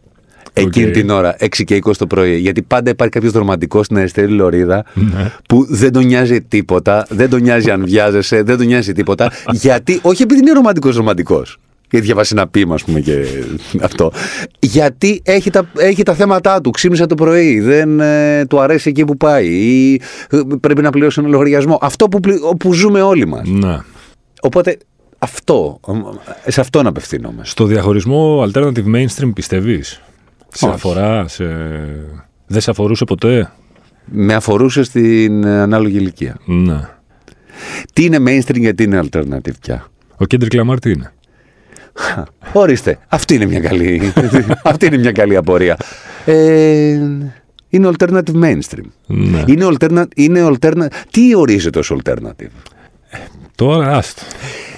Εκείνη 0.52 0.90
την 0.90 1.10
ώρα, 1.10 1.36
6 1.38 1.64
και 1.64 1.74
20 1.84 1.96
το 1.98 2.06
πρωί. 2.06 2.36
Γιατί 2.38 2.62
πάντα 2.62 2.90
υπάρχει 2.90 3.12
κάποιος 3.12 3.32
ρομαντικός 3.32 3.84
στην 3.84 3.98
αριστερή 3.98 4.28
λωρίδα 4.32 4.84
Ναι. 4.94 5.32
που 5.48 5.66
δεν 5.68 5.92
τον 5.92 6.04
νοιάζει 6.06 6.42
τίποτα, 6.42 7.06
δεν 7.08 7.30
τον 7.30 7.42
νοιάζει 7.42 7.70
αν 7.70 7.84
βιάζεσαι, 7.84 8.42
δεν 8.42 8.56
τον 8.56 8.66
νοιάζει 8.66 8.92
τίποτα. 8.92 9.30
γιατί, 9.52 9.98
όχι 10.02 10.22
επειδή 10.22 10.40
είναι 10.40 10.52
ρομαντικός 10.52 10.96
ρομαντικός. 10.96 11.58
Γιατί 11.90 12.06
διαβάσει 12.06 12.34
ένα 12.36 12.48
ποίημα, 12.48 12.74
ας 12.74 12.84
πούμε, 12.84 13.00
και 13.00 13.24
αυτό. 13.82 14.12
Γιατί 14.58 15.20
έχει 15.24 15.50
τα, 15.50 15.70
έχει 15.76 16.02
τα 16.02 16.14
θέματα 16.14 16.60
του. 16.60 16.70
Ξύπνησε 16.70 17.06
το 17.06 17.14
πρωί, 17.14 17.60
δεν 17.60 18.00
ε, 18.00 18.44
του 18.48 18.60
αρέσει 18.60 18.88
εκεί 18.88 19.04
που 19.04 19.16
πάει, 19.16 19.46
ή 19.48 19.94
ε, 20.30 20.40
πρέπει 20.60 20.82
να 20.82 20.90
πληρώσει 20.90 21.20
ένα 21.20 21.28
λογαριασμό. 21.28 21.78
Αυτό 21.80 22.08
που, 22.08 22.20
πλη- 22.20 22.40
που 22.58 22.72
ζούμε 22.72 23.02
όλοι 23.02 23.26
μας. 23.26 23.48
Ναι. 23.48 23.78
Οπότε 24.40 24.78
αυτό, 25.18 25.80
ε, 26.44 26.50
σε 26.50 26.60
αυτόν 26.60 26.86
απευθύνομαι. 26.86 27.42
Στο 27.44 27.64
διαχωρισμό 27.64 28.44
alternative 28.52 28.94
mainstream 28.94 29.30
πιστεύεις; 29.34 30.02
Σε 30.48 30.64
Όχι. 30.66 30.74
αφορά, 30.74 31.28
σε... 31.28 31.44
δεν 32.46 32.60
σε 32.60 32.70
αφορούσε 32.70 33.04
ποτέ; 33.04 33.50
Με 34.04 34.34
αφορούσε 34.34 34.82
στην 34.82 35.44
ε, 35.44 35.60
ανάλογη 35.60 35.96
ηλικία. 35.96 36.36
Ναι. 36.44 36.80
Τι 37.92 38.04
είναι 38.04 38.16
mainstream 38.18 38.60
και 38.60 38.72
τι 38.72 38.82
είναι 38.82 39.00
alternative 39.10 39.58
πια; 39.60 39.86
Ο 40.16 40.24
Kendrick 40.24 40.54
Lamar 40.54 40.78
τι 40.78 40.90
είναι; 40.90 41.12
Ορίστε, 42.52 42.98
αυτή 43.08 43.34
είναι 43.34 43.46
μια 43.46 43.60
καλή, 43.60 44.12
αυτή 44.64 44.86
είναι 44.86 44.98
μια 44.98 45.12
καλή 45.12 45.36
απορία. 45.36 45.76
Ε, 46.24 46.98
είναι 47.68 47.90
alternative 47.98 48.42
mainstream. 48.44 48.84
Ναι. 49.06 49.42
Είναι, 49.46 49.66
alterna, 49.70 50.04
είναι 50.16 50.48
alterna, 50.50 50.86
τι 51.10 51.34
ορίζεται 51.34 51.78
ως 51.78 51.92
alternative; 51.96 52.50
Τώρα 53.54 53.96
άστο. 53.96 54.22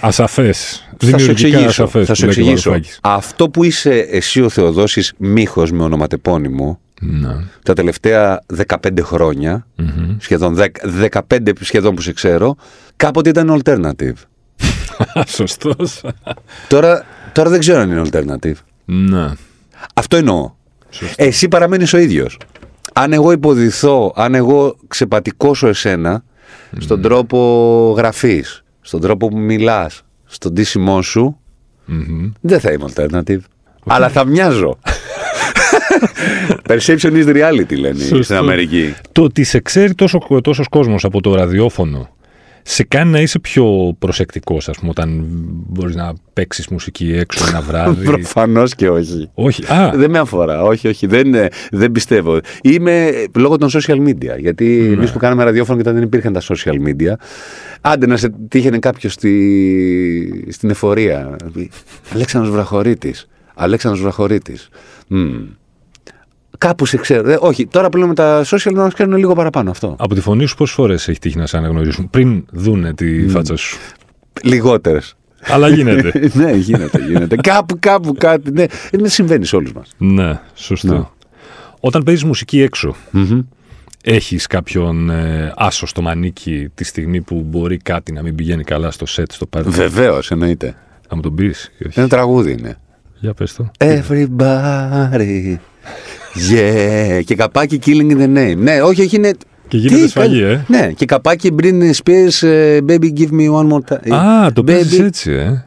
Ασαφές. 0.00 0.88
Θα 0.98 1.06
σου 1.06 1.16
Δημιουργικά 1.16 1.46
εξηγήσω. 1.46 1.82
ασαφές. 1.82 2.06
Θα 2.06 2.14
σου 2.14 2.20
που 2.20 2.26
λέει 2.26 2.34
και 2.34 2.40
ο 2.40 2.44
εξηγήσω. 2.44 2.70
Βαρουφάκης. 2.70 2.98
Αυτό 3.02 3.48
που 3.50 3.64
είσαι 3.64 3.94
εσύ 4.10 4.42
ο 4.42 4.48
Θεοδόσης 4.48 5.12
Μίχος 5.18 5.70
με 5.70 5.82
ονοματεπώνυμο 5.82 6.80
Ναι. 7.00 7.34
τα 7.62 7.72
τελευταία 7.74 8.42
15 8.68 9.02
χρόνια, 9.02 9.66
σχεδόν 10.18 10.56
10, 10.58 10.66
15 11.28 11.52
σχεδόν 11.60 11.94
που 11.94 12.00
σε 12.00 12.12
ξέρω, 12.12 12.56
κάποτε 12.96 13.28
ήταν 13.28 13.60
alternative. 13.64 14.12
Σωστός. 15.26 16.02
Τώρα, 16.68 17.04
τώρα 17.32 17.50
δεν 17.50 17.58
ξέρω 17.60 17.80
αν 17.80 17.90
είναι 17.90 18.02
alternative. 18.12 18.54
ναι. 18.84 19.30
Αυτό 19.94 20.16
εννοώ. 20.16 20.50
Σωστό. 20.90 21.14
Εσύ 21.24 21.48
παραμένεις 21.48 21.92
ο 21.92 21.98
ίδιος. 21.98 22.38
Αν 22.92 23.12
εγώ 23.12 23.32
υποδηθώ, 23.32 24.12
αν 24.16 24.34
εγώ 24.34 24.76
ξεπατικώσω 24.88 25.68
εσένα 25.68 26.24
στον 26.78 27.02
τρόπο 27.02 27.38
γραφής, 27.96 28.64
στον 28.80 29.00
τρόπο 29.00 29.28
που 29.28 29.38
μιλάς, 29.38 30.02
στον 30.24 30.52
ντύσιμό 30.52 31.02
σου, 31.02 31.36
Μμμ. 31.84 32.30
δεν 32.40 32.60
θα 32.60 32.72
είμαι 32.72 32.84
alternative. 32.94 33.38
Αλλά 33.86 34.08
θα 34.08 34.24
μοιάζω. 34.24 34.78
Perception 36.68 37.12
is 37.12 37.26
reality 37.26 37.78
λένε 37.78 37.98
Σωστό. 37.98 38.22
στην 38.22 38.36
Αμερική. 38.36 38.94
Το 39.12 39.22
ότι 39.22 39.44
σε 39.44 39.60
ξέρει 39.60 39.94
τόσο, 39.94 40.18
τόσος 40.42 40.68
κόσμος 40.68 41.04
από 41.04 41.20
το 41.20 41.34
ραδιόφωνο 41.34 42.08
σε 42.62 42.84
κάνει 42.84 43.10
να 43.10 43.20
είσαι 43.20 43.38
πιο 43.38 43.96
προσεκτικός, 43.98 44.68
ας 44.68 44.76
πούμε, 44.78 44.90
όταν 44.90 45.24
μπορείς 45.68 45.94
να 45.94 46.12
παίξεις 46.32 46.68
μουσική 46.68 47.12
έξω 47.12 47.44
ένα 47.48 47.60
βράδυ. 47.60 48.04
Προφανώς 48.10 48.74
και 48.74 48.88
όχι. 48.88 49.30
όχι. 49.34 49.72
Α, 49.72 49.92
Δεν 49.94 50.10
με 50.10 50.18
αφορά. 50.18 50.62
Όχι, 50.62 50.88
όχι. 50.88 51.06
Δεν, 51.06 51.34
ε, 51.34 51.48
δεν 51.70 51.92
πιστεύω. 51.92 52.38
Είμαι 52.62 53.06
ε, 53.06 53.24
λόγω 53.38 53.56
των 53.56 53.68
social 53.72 54.08
media. 54.08 54.38
Γιατί 54.38 54.64
Ναι. 54.64 54.92
εμείς 54.92 55.10
που 55.12 55.18
κάναμε 55.18 55.44
ραδιόφωνο 55.44 55.76
και 55.76 55.82
όταν 55.82 55.94
δεν 55.94 56.02
υπήρχαν 56.06 56.32
τα 56.32 56.40
social 56.40 56.74
media, 56.88 57.12
άντε 57.80 58.06
να 58.06 58.16
σε 58.16 58.32
τύχαινε 58.48 58.78
κάποιος 58.78 59.12
στη, 59.12 60.46
στην 60.48 60.70
εφορία. 60.70 61.36
να 61.44 61.50
πει, 61.50 61.70
Αλέξανδρος 62.14 62.52
Βραχωρίτης. 62.54 63.26
Αλέξανδρος 63.54 64.02
Βραχωρίτης. 64.02 64.68
Μμμ. 65.08 65.44
Κάπου 66.62 66.86
σε 66.86 66.96
ξέρω. 66.96 67.30
Ε, 67.30 67.38
όχι, 67.40 67.66
τώρα 67.66 67.88
πλέον 67.88 68.08
με 68.08 68.14
τα 68.14 68.44
social 68.44 68.72
να 68.72 68.82
μας 68.82 68.94
ξέρουν 68.94 69.16
λίγο 69.16 69.34
παραπάνω 69.34 69.70
αυτό. 69.70 69.96
από 69.98 70.14
τη 70.14 70.20
φωνή 70.20 70.46
σου 70.46 70.54
πόσες 70.56 70.74
φορές 70.74 71.08
έχει 71.08 71.18
τύχει 71.18 71.36
να 71.38 71.46
σε 71.46 71.56
αναγνωρίσουν 71.56 72.10
πριν 72.10 72.44
δούνε 72.50 72.94
τη 72.94 73.28
φάτσα 73.28 73.56
σου; 73.56 73.78
Λιγότερες. 74.42 75.14
Αλλά 75.46 75.68
γίνεται. 75.68 76.12
ναι, 76.34 76.52
γίνεται, 76.52 76.98
γίνεται. 77.08 77.36
κάπου, 77.36 77.76
κάπου, 77.80 78.14
κάτι. 78.18 78.50
Ναι, 78.50 78.62
Ε, 78.90 79.08
συμβαίνει 79.08 79.44
σε 79.44 79.56
όλους 79.56 79.72
μας. 79.72 79.88
ναι, 79.98 80.40
σωστό. 80.54 80.94
Ναι. 80.94 81.02
Όταν 81.80 82.02
παίζεις 82.02 82.24
μουσική 82.24 82.60
έξω, 82.62 82.94
έχεις 84.02 84.46
κάποιον 84.46 85.10
ε, 85.10 85.52
άσο 85.56 85.86
στο 85.86 86.02
μανίκι 86.02 86.68
τη 86.74 86.84
στιγμή 86.84 87.20
που 87.20 87.44
μπορεί 87.46 87.76
κάτι 87.76 88.12
να 88.12 88.22
μην 88.22 88.34
πηγαίνει 88.34 88.64
καλά 88.64 88.90
στο 88.90 89.06
σετ, 89.06 89.32
στο 89.32 89.46
πάρτι. 89.46 89.70
Βεβαίως, 89.70 90.30
εννοείται. 90.30 90.76
Θα 91.08 91.16
μου 91.16 91.22
τον 91.22 91.34
πεις 91.34 91.70
ή 91.78 91.86
όχι; 91.86 91.98
Ένα 91.98 92.08
τραγούδι 92.08 92.52
είναι. 92.52 92.76
Για 93.20 93.34
πες 93.34 93.54
το. 93.54 93.70
Everybody. 93.78 95.56
Yeah. 96.34 97.20
Και 97.24 97.34
καπάκι 97.34 97.78
Killing 97.86 98.10
in 98.12 98.16
the 98.18 98.36
Name. 98.38 98.56
Ναι, 98.56 98.82
όχι, 98.82 99.02
όχι, 99.02 99.16
είναι. 99.16 99.30
Και 99.68 99.76
γίνεται 99.76 100.02
Τι, 100.02 100.08
σφαγή, 100.08 100.40
κα- 100.40 100.46
ε. 100.48 100.64
Ναι, 100.68 100.92
και 100.92 101.04
καπάκι 101.04 101.54
Britney 101.62 101.90
Spears, 102.04 102.48
ε, 102.48 102.78
Baby 102.88 103.12
Give 103.18 103.30
Me 103.30 103.50
One 103.50 103.68
More 103.72 103.92
Time. 103.94 104.12
Α, 104.12 104.52
το 104.52 104.64
παίζεις 104.64 105.00
Baby. 105.00 105.04
έτσι, 105.04 105.30
ε. 105.32 105.64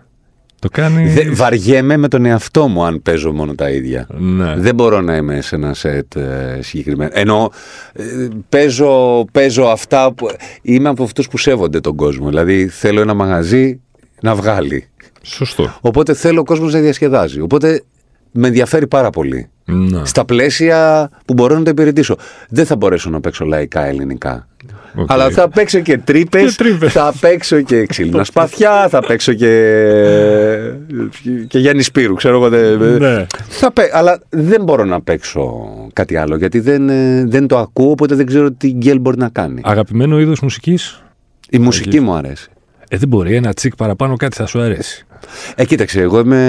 Το 0.59 0.69
κάνει... 0.71 1.07
Δεν- 1.09 1.35
βαριέμαι 1.35 1.97
με 1.97 2.07
τον 2.07 2.25
εαυτό 2.25 2.67
μου 2.67 2.83
αν 2.85 3.01
παίζω 3.01 3.31
μόνο 3.33 3.55
τα 3.55 3.69
ίδια. 3.69 4.07
Ναι. 4.17 4.55
Δεν 4.57 4.75
μπορώ 4.75 5.01
να 5.01 5.15
είμαι 5.15 5.41
σε 5.41 5.55
ένα 5.55 5.73
σετ 5.73 6.15
ε, 6.15 6.59
συγκεκριμένο. 6.61 7.11
Ενώ 7.13 7.51
ε, 7.93 8.03
παίζω, 8.49 9.25
παίζω 9.31 9.63
αυτά 9.63 10.13
που. 10.13 10.27
Είμαι 10.61 10.89
από 10.89 11.03
αυτούς 11.03 11.27
που 11.27 11.37
σέβονται 11.37 11.79
τον 11.79 11.95
κόσμο. 11.95 12.27
Δηλαδή 12.27 12.67
θέλω 12.67 13.01
ένα 13.01 13.13
μαγαζί 13.13 13.79
να 14.21 14.35
βγάλει. 14.35 14.87
Σωστό. 15.21 15.77
Οπότε 15.81 16.13
θέλω 16.13 16.39
ο 16.39 16.43
κόσμος 16.43 16.73
να 16.73 16.79
διασκεδάζει. 16.79 17.39
Οπότε 17.41 17.83
με 18.31 18.47
ενδιαφέρει 18.47 18.87
πάρα 18.87 19.09
πολύ. 19.09 19.49
Ναι. 19.65 20.01
Στα 20.05 20.25
πλαίσια 20.25 21.09
που 21.25 21.33
μπορώ 21.33 21.57
να 21.57 21.63
το 21.63 21.69
υπηρετήσω. 21.69 22.15
Δεν 22.49 22.65
θα 22.65 22.75
μπορέσω 22.75 23.09
να 23.09 23.19
παίξω 23.19 23.45
λαϊκά 23.45 23.85
ελληνικά. 23.85 24.47
Οκ. 24.97 25.11
Αλλά 25.11 25.29
θα 25.29 25.49
παίξω 25.49 25.79
και 25.79 25.97
Τρύπες, 25.97 26.55
Και 26.55 26.63
Τρύπες. 26.63 26.91
θα 26.91 27.13
παίξω 27.19 27.61
και 27.61 27.85
Ξύλινα 27.85 28.23
Σπαθιά, 28.33 28.87
θα 28.89 28.99
παίξω 29.05 29.33
και. 29.33 29.51
και 31.47 31.59
Γιάννη 31.59 31.81
Σπύρου, 31.81 32.13
ξέρω 32.15 32.35
εγώ. 32.35 32.49
δεν- 32.49 32.97
Ναι. 32.97 33.25
Θα 33.49 33.71
παί... 33.71 33.89
Αλλά 33.95 34.19
δεν 34.29 34.63
μπορώ 34.63 34.85
να 34.85 35.01
παίξω 35.01 35.67
κάτι 35.93 36.15
άλλο 36.15 36.35
γιατί 36.37 36.59
δεν, 36.59 36.89
ε, 36.89 37.23
δεν 37.27 37.47
το 37.47 37.57
ακούω, 37.57 37.89
οπότε 37.89 38.15
δεν 38.15 38.25
ξέρω 38.25 38.51
τι 38.51 38.67
γκελ 38.71 38.99
μπορεί 38.99 39.17
να 39.17 39.29
κάνει. 39.29 39.61
Αγαπημένο 39.63 40.19
είδος 40.19 40.39
μουσικής; 40.39 41.03
Η 41.49 41.59
μουσικής 41.59 41.99
μου 42.01 42.13
αρέσει. 42.13 42.49
Ε, 42.89 42.97
δεν 42.97 43.07
μπορεί. 43.07 43.35
Ένα 43.35 43.53
τσικ 43.53 43.75
παραπάνω 43.75 44.15
κάτι 44.15 44.35
θα 44.35 44.45
σου 44.45 44.59
αρέσει. 44.61 45.05
Ε, 45.55 45.65
κοίταξε, 45.65 46.01
εγώ 46.01 46.19
είμαι. 46.19 46.43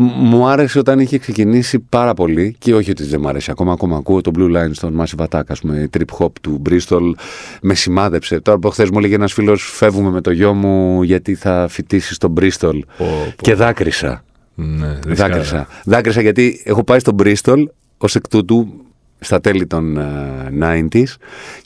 Μ- 0.00 0.12
Μου 0.16 0.46
άρεσε 0.46 0.78
όταν 0.78 0.98
είχε 0.98 1.18
ξεκινήσει 1.18 1.78
πάρα 1.78 2.14
πολύ 2.14 2.54
και 2.58 2.74
όχι 2.74 2.90
ότι 2.90 3.04
δεν 3.04 3.20
μου 3.22 3.28
αρέσει 3.28 3.50
ακόμα. 3.50 3.72
Ακόμα 3.72 3.96
ακούω 3.96 4.20
το 4.20 4.30
Blue 4.38 4.56
Line 4.56 4.70
στον 4.72 5.00
Massive 5.02 5.24
Attack, 5.28 5.42
ας 5.48 5.60
πούμε, 5.60 5.78
η 5.78 5.88
trip 5.98 6.18
hop 6.24 6.32
του 6.40 6.62
Bristol 6.68 7.00
με 7.62 7.74
σημάδεψε. 7.74 8.40
Τώρα 8.40 8.56
από 8.56 8.70
χθες 8.70 8.90
μου 8.90 8.98
έλεγε 8.98 9.14
ένας 9.14 9.32
φίλος: 9.32 9.62
Φεύγουμε 9.74 10.10
με 10.10 10.20
το 10.20 10.30
γιο 10.30 10.54
μου 10.54 11.02
γιατί 11.02 11.34
θα 11.34 11.66
φοιτήσεις 11.70 12.16
στο 12.16 12.32
Bristol. 12.40 12.50
Πω, 12.60 12.80
πω. 12.98 13.34
Και 13.40 13.54
δάκρυσα. 13.54 14.24
Ναι, 14.54 14.98
δυσκάρα. 15.06 15.32
Δάκρυσα. 15.32 15.66
Δάκρυσα 15.84 16.20
γιατί 16.20 16.62
έχω 16.64 16.84
πάει 16.84 16.98
στο 16.98 17.14
Bristol 17.22 17.64
ως 17.98 18.14
εκ 18.14 18.28
τούτου 18.28 18.68
στα 19.20 19.40
τέλη 19.40 19.66
των 19.66 19.96
ε, 19.96 20.86
90s 20.92 21.02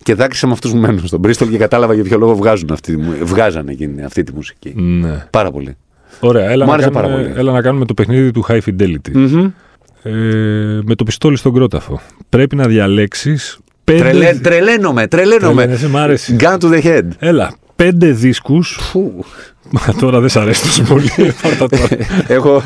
και 0.02 0.14
δάκρυσα 0.14 0.46
με 0.46 0.52
αυτούς 0.52 0.70
που 0.70 0.76
μένουν 0.76 1.06
στο 1.06 1.20
Bristol 1.24 1.48
και 1.50 1.56
κατάλαβα 1.58 1.94
για 1.94 2.02
ποιο 2.04 2.18
λόγο 2.18 2.34
βγάζουν 2.36 2.68
αυτή, 2.72 2.94
τη 2.94 3.02
μου- 3.02 3.16
βγάζανε 3.22 3.72
εκείνη, 3.72 4.02
αυτή 4.04 4.22
τη 4.22 4.34
μουσική. 4.34 4.72
Ναι. 4.76 5.26
Πάρα 5.30 5.50
πολύ. 5.50 5.76
Ωραία, 6.20 6.50
έλα 6.50 6.64
Μου 6.64 6.70
να, 6.70 6.76
άρεσε 6.76 6.90
πάρα 6.90 7.06
κάνουμε, 7.06 7.26
πολύ. 7.28 7.38
έλα 7.40 7.52
να 7.52 7.60
κάνουμε 7.62 7.84
το 7.84 7.94
παιχνίδι 7.94 8.30
του 8.30 8.44
High 8.48 8.58
Fidelity. 8.66 9.10
Μμμ. 9.12 9.50
Ε, 10.02 10.10
με 10.84 10.94
το 10.94 11.04
πιστόλι 11.04 11.36
στον 11.36 11.52
κρόταφο. 11.54 12.00
Πρέπει 12.28 12.56
να 12.56 12.66
διαλέξεις 12.66 13.58
πέντε... 13.84 13.98
Τρελέ, 14.00 14.34
τρελαίνομαι, 14.34 15.06
τρελαίνομαι. 15.06 15.54
Τρελαίνεσαι, 15.54 15.88
μ' 15.88 15.96
άρεσε. 15.96 16.36
Gun 16.40 16.58
to 16.58 16.72
the 16.72 16.82
head. 16.82 17.02
Έλα, 17.18 17.54
πέντε 17.76 18.10
δίσκους. 18.10 18.78
Φου. 18.80 19.12
Μα 19.70 19.94
τώρα 20.00 20.20
δεν 20.20 20.28
σ' 20.28 20.36
αρέσει 20.36 20.62
τόσο 20.62 20.82
πολύ. 20.82 21.10
Πάρ' 21.42 21.56
τα 21.56 21.68
τώρα. 21.68 21.86
Έχω. 22.26 22.62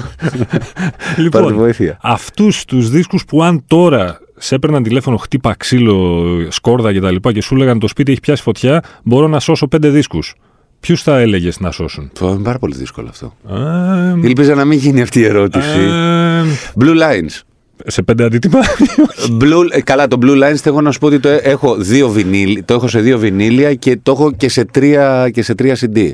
λοιπόν, 1.22 1.42
Πάρτε 1.42 1.56
βοήθεια. 1.56 1.98
αυτούς 2.02 2.64
τους 2.64 2.90
δίσκους 2.90 3.24
που 3.24 3.42
αν 3.42 3.64
τώρα 3.66 4.18
σε 4.38 4.54
έπαιρναν 4.54 4.82
τηλέφωνο 4.82 5.16
χτύπα 5.16 5.54
ξύλο, 5.56 6.26
σκόρδα 6.50 6.92
και 6.92 7.00
τα 7.00 7.10
λοιπά 7.10 7.32
και 7.32 7.42
σου 7.42 7.54
έλεγαν 7.54 7.78
το 7.78 7.88
σπίτι 7.88 8.10
έχει 8.10 8.20
πιάσει 8.20 8.42
φωτιά, 8.42 8.82
μπορώ 9.02 9.28
να 9.28 9.40
σώσω 9.40 9.66
πέντε 9.68 9.88
δίσκους. 9.88 10.34
Ποιους 10.80 11.02
θα 11.02 11.18
έλεγες 11.18 11.60
να 11.60 11.70
σώσουν; 11.70 12.10
Πω, 12.18 12.28
Είναι 12.28 12.42
πάρα 12.42 12.58
πολύ 12.58 12.74
δύσκολο 12.76 13.08
αυτό. 13.08 13.26
Α, 13.54 14.16
Ήλπιζα 14.22 14.54
να 14.54 14.64
μην 14.64 14.78
γίνει 14.78 15.02
αυτή 15.02 15.20
η 15.20 15.24
ερώτηση. 15.24 15.78
α, 15.78 16.44
Blue 16.80 16.94
Lines. 17.02 17.40
σε 17.86 18.02
πέντε 18.02 18.24
αντίτυπα; 18.24 18.60
Blue, 19.40 19.66
ε, 19.70 19.80
καλά, 19.80 20.08
το 20.08 20.18
Blue 20.22 20.42
Lines 20.50 20.54
θέλω 20.56 20.80
να 20.80 20.90
σου 20.92 20.98
πω 20.98 21.06
ότι 21.06 21.20
το 21.20 21.28
ε- 21.28 21.36
έχω, 21.36 21.74
δύο 21.76 22.08
βινίλ, 22.08 22.64
το 22.64 22.74
έχω 22.74 22.88
σε 22.88 23.00
δύο 23.00 23.18
βινίλια 23.18 23.74
και 23.74 23.98
το 24.02 24.12
έχω 24.12 24.32
και 24.32 24.48
σε 24.48 24.64
τρία, 24.64 25.30
και 25.30 25.42
σε 25.42 25.54
τρία 25.54 25.76
CD. 25.80 26.10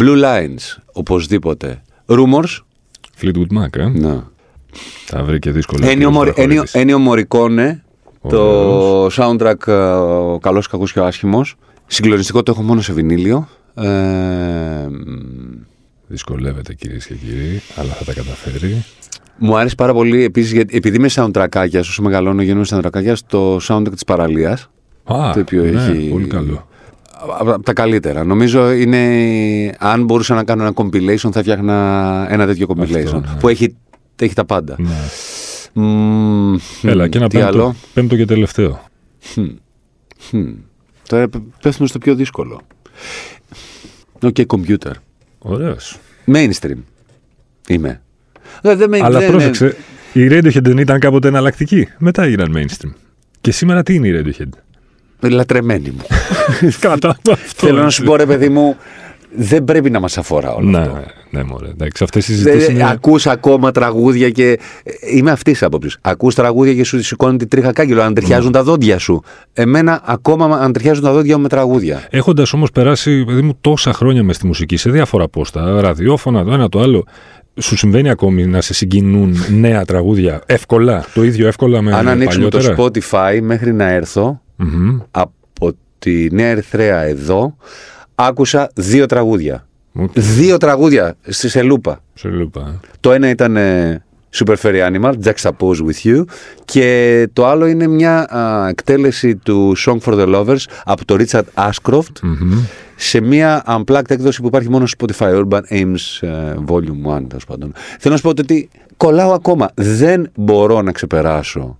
Blue 0.00 0.22
Lines, 0.24 0.76
οπωσδήποτε. 0.92 1.82
Rumors, 2.06 2.58
Fleetwood 3.22 3.58
Mac, 3.62 3.76
ε. 3.78 3.88
ναι. 3.88 4.18
Θα 5.06 5.22
βρει 5.24 5.38
και 5.38 5.50
δύσκολο. 5.50 5.86
Ennio 5.86 6.04
ο 6.06 6.20
Mor- 6.20 6.24
Βραχωρίτης. 6.24 6.72
Ennio- 6.74 6.80
Ennio 6.80 6.96
Morricone, 7.08 7.76
το 8.28 9.06
soundtrack 9.06 9.66
ε, 9.66 9.72
ο 9.72 10.38
καλός, 10.42 10.66
κακός 10.66 10.92
και 10.92 11.00
ο 11.00 11.04
άσχημος. 11.06 11.54
Συγκλονιστικό 11.86 12.42
το 12.42 12.52
έχω 12.52 12.62
μόνο 12.62 12.80
σε 12.80 12.92
βινίλιο. 12.92 13.48
Ε, 13.74 14.86
Δυσκολεύεται 16.06 16.74
κυρίες 16.74 17.06
και 17.06 17.14
κύριοι, 17.14 17.60
αλλά 17.76 17.92
θα 17.92 18.04
τα 18.04 18.12
καταφέρει. 18.12 18.84
μου 19.38 19.56
άρεσε 19.56 19.74
πάρα 19.74 19.92
πολύ 19.92 20.24
επίσης, 20.24 20.52
γιατί, 20.52 20.76
επειδή 20.76 20.96
είμαι 20.96 21.08
soundtrackάκιας, 21.14 21.80
όσο 21.80 22.02
μεγαλώνω 22.02 22.42
γίνομαι 22.42 22.66
soundtrackάκιας, 22.68 23.16
το 23.26 23.56
soundtrack 23.62 23.92
της 23.92 24.04
παραλίας. 24.04 24.70
Α, 25.04 25.30
Το 25.34 25.40
οποίο 25.40 25.62
ναι, 25.62 25.84
έχει- 25.84 26.08
πολύ 26.10 26.26
καλό. 26.26 26.68
Από 27.38 27.50
από 27.52 27.62
τα 27.62 27.72
καλύτερα. 27.72 28.24
Νομίζω 28.24 28.70
είναι. 28.72 29.74
Αν 29.78 30.04
μπορούσα 30.04 30.34
να 30.34 30.44
κάνω 30.44 30.62
ένα 30.62 30.72
compilation, 30.74 31.30
θα 31.32 31.40
φτιάχνα 31.40 32.26
ένα 32.30 32.46
τέτοιο 32.46 32.66
compilation. 32.68 33.04
Αυτό, 33.04 33.20
ναι. 33.20 33.26
Που 33.40 33.48
έχει, 33.48 33.76
έχει 34.20 34.34
τα 34.34 34.44
πάντα. 34.44 34.76
Ναι. 34.78 34.88
Μμμ, 35.72 36.56
Έλα, 36.82 37.08
και 37.08 37.18
ένα 37.18 37.28
τι 37.28 37.36
πέμπτο, 37.36 37.48
άλλο; 37.52 37.74
πέμπτο 37.94 38.16
και 38.16 38.24
τελευταίο. 38.24 38.80
Μμ. 40.32 40.48
Τώρα 41.08 41.28
π- 41.28 41.36
πέφτουμε 41.62 41.88
στο 41.88 41.98
πιο 41.98 42.14
δύσκολο. 42.14 42.60
OK 44.22 44.36
Computer. 44.46 44.92
Ωραίος. 45.38 45.98
Mainstream. 46.34 46.76
Είμαι. 47.68 48.00
Δεν, 48.62 48.78
δεν 48.78 48.88
με- 48.88 48.98
Αλλά 49.02 49.18
δεν- 49.18 49.30
πρόσεξε, 49.30 49.76
οι 50.12 50.26
Radiohead 50.30 50.62
δεν 50.62 50.78
ήταν 50.78 50.98
κάποτε 51.00 51.28
εναλλακτική. 51.28 51.88
Μετά 51.98 52.22
έγιναν 52.22 52.52
mainstream. 52.56 52.90
Και 53.40 53.52
σήμερα 53.52 53.82
τι 53.82 53.94
είναι 53.94 54.08
οι 54.08 54.22
Radiohead; 54.24 54.48
ναι, 55.20 55.28
Λατρεμένη 55.28 55.90
μου. 55.90 56.04
Κατά 56.80 57.08
αυτό. 57.08 57.36
Θέλω 57.36 57.82
να 57.82 57.90
σου 57.90 58.02
πω, 58.04 58.16
ρε 58.16 58.26
παιδί 58.26 58.48
μου, 58.48 58.76
δεν 59.36 59.64
πρέπει 59.64 59.90
να 59.90 60.00
μας 60.00 60.18
αφορά 60.18 60.52
όλο 60.54 60.68
Ναι, 60.70 60.78
αυτό. 60.78 61.00
ναι, 61.30 61.42
μωρέ. 61.42 61.68
Εντάξει, 61.68 62.04
αυτές 62.04 62.28
οι 62.28 62.32
Δεν, 62.34 62.42
συζητήσεις 62.42 62.68
είναι... 62.74 62.90
ακούς 62.90 63.26
ακόμα 63.26 63.70
τραγούδια 63.70 64.30
και. 64.30 64.58
ε, 64.82 64.90
Είμαι 65.16 65.30
αυτής 65.30 65.52
της 65.52 65.62
άποψης. 65.62 65.98
Ακούς 66.00 66.34
τραγούδια 66.34 66.74
και 66.74 66.84
σου 66.84 67.02
σηκώνει 67.02 67.36
τη 67.36 67.46
τρίχα 67.46 67.72
κάγκελο, 67.72 68.02
αν 68.02 68.14
ταιριάζουν 68.14 68.52
τα 68.52 68.62
δόντια 68.62 68.98
σου. 68.98 69.22
Εμένα, 69.52 70.02
ακόμα 70.04 70.56
αν 70.56 70.72
ταιριάζουν 70.72 71.04
τα 71.04 71.12
δόντια 71.12 71.36
μου 71.36 71.42
με 71.42 71.48
τραγούδια. 71.48 72.06
Έχοντας 72.10 72.52
όμως 72.52 72.70
περάσει, 72.70 73.24
παιδί 73.24 73.42
μου, 73.42 73.58
τόσα 73.60 73.92
χρόνια 73.92 74.22
μες 74.22 74.36
στη 74.36 74.46
μουσική, 74.46 74.76
σε 74.76 74.90
διάφορα 74.90 75.28
πόστα, 75.28 75.80
ραδιόφωνα, 75.80 76.44
το 76.44 76.52
ένα 76.52 76.68
το 76.68 76.80
άλλο, 76.80 77.04
σου 77.60 77.76
συμβαίνει 77.76 78.10
ακόμη 78.10 78.46
να 78.46 78.60
σε 78.60 78.74
συγκινούν 78.74 79.36
νέα 79.50 79.84
τραγούδια 79.84 80.42
εύκολα, 80.46 81.04
το 81.14 81.22
ίδιο 81.24 81.46
εύκολα 81.46 81.82
με 81.82 81.94
αν 81.94 82.08
ανοίξουμε 82.08 82.48
παλιότερα; 82.48 82.74
το 82.74 82.84
Spotify 82.84 83.38
μέχρι 83.42 83.72
να 83.72 83.90
έρθω 83.90 84.40
Μμμ. 84.56 84.98
από 85.10 85.72
τη 85.98 86.26
Νέα 86.30 86.46
Ερυθραία 86.48 87.02
εδώ, 87.02 87.56
άκουσα 88.26 88.70
δύο 88.74 89.06
τραγούδια. 89.06 89.66
Οκ. 89.92 90.10
Δύο 90.14 90.56
τραγούδια 90.56 91.14
στη 91.28 91.48
σε 91.48 91.62
λούπα. 91.62 92.02
Σε 92.14 92.28
λούπα. 92.28 92.80
ε. 92.84 92.86
Το 93.00 93.12
ένα 93.12 93.28
ήταν 93.28 93.56
ε, 93.56 94.02
Super 94.34 94.54
Furry 94.62 94.90
Animals, 94.92 95.12
Juxtapose 95.24 95.80
with 95.86 96.04
You. 96.04 96.24
Και 96.64 97.28
το 97.32 97.46
άλλο 97.46 97.66
είναι 97.66 97.86
μια 97.86 98.34
α, 98.36 98.68
εκτέλεση 98.68 99.36
του 99.36 99.76
Song 99.86 99.98
for 99.98 100.12
the 100.14 100.34
Lovers 100.34 100.64
από 100.84 101.04
τον 101.04 101.16
Richard 101.18 101.68
Ashcroft 101.70 102.28
σε 102.96 103.20
μια 103.20 103.64
unplugged 103.66 104.10
έκδοση 104.10 104.40
που 104.40 104.46
υπάρχει 104.46 104.68
μόνο 104.70 104.86
στο 104.86 105.06
Spotify 105.06 105.44
Urban 105.44 105.60
Hymns 105.70 106.28
ε, 106.28 106.54
Volume 106.66 107.16
1, 107.16 107.22
τέλος 107.28 107.44
πάντων. 107.46 107.72
Θέλω 107.98 108.14
να 108.14 108.16
σου 108.16 108.22
πω 108.22 108.28
ότι 108.28 108.68
κολλάω 108.96 109.32
ακόμα. 109.32 109.70
Δεν 109.74 110.30
μπορώ 110.34 110.82
να 110.82 110.92
ξεπεράσω 110.92 111.78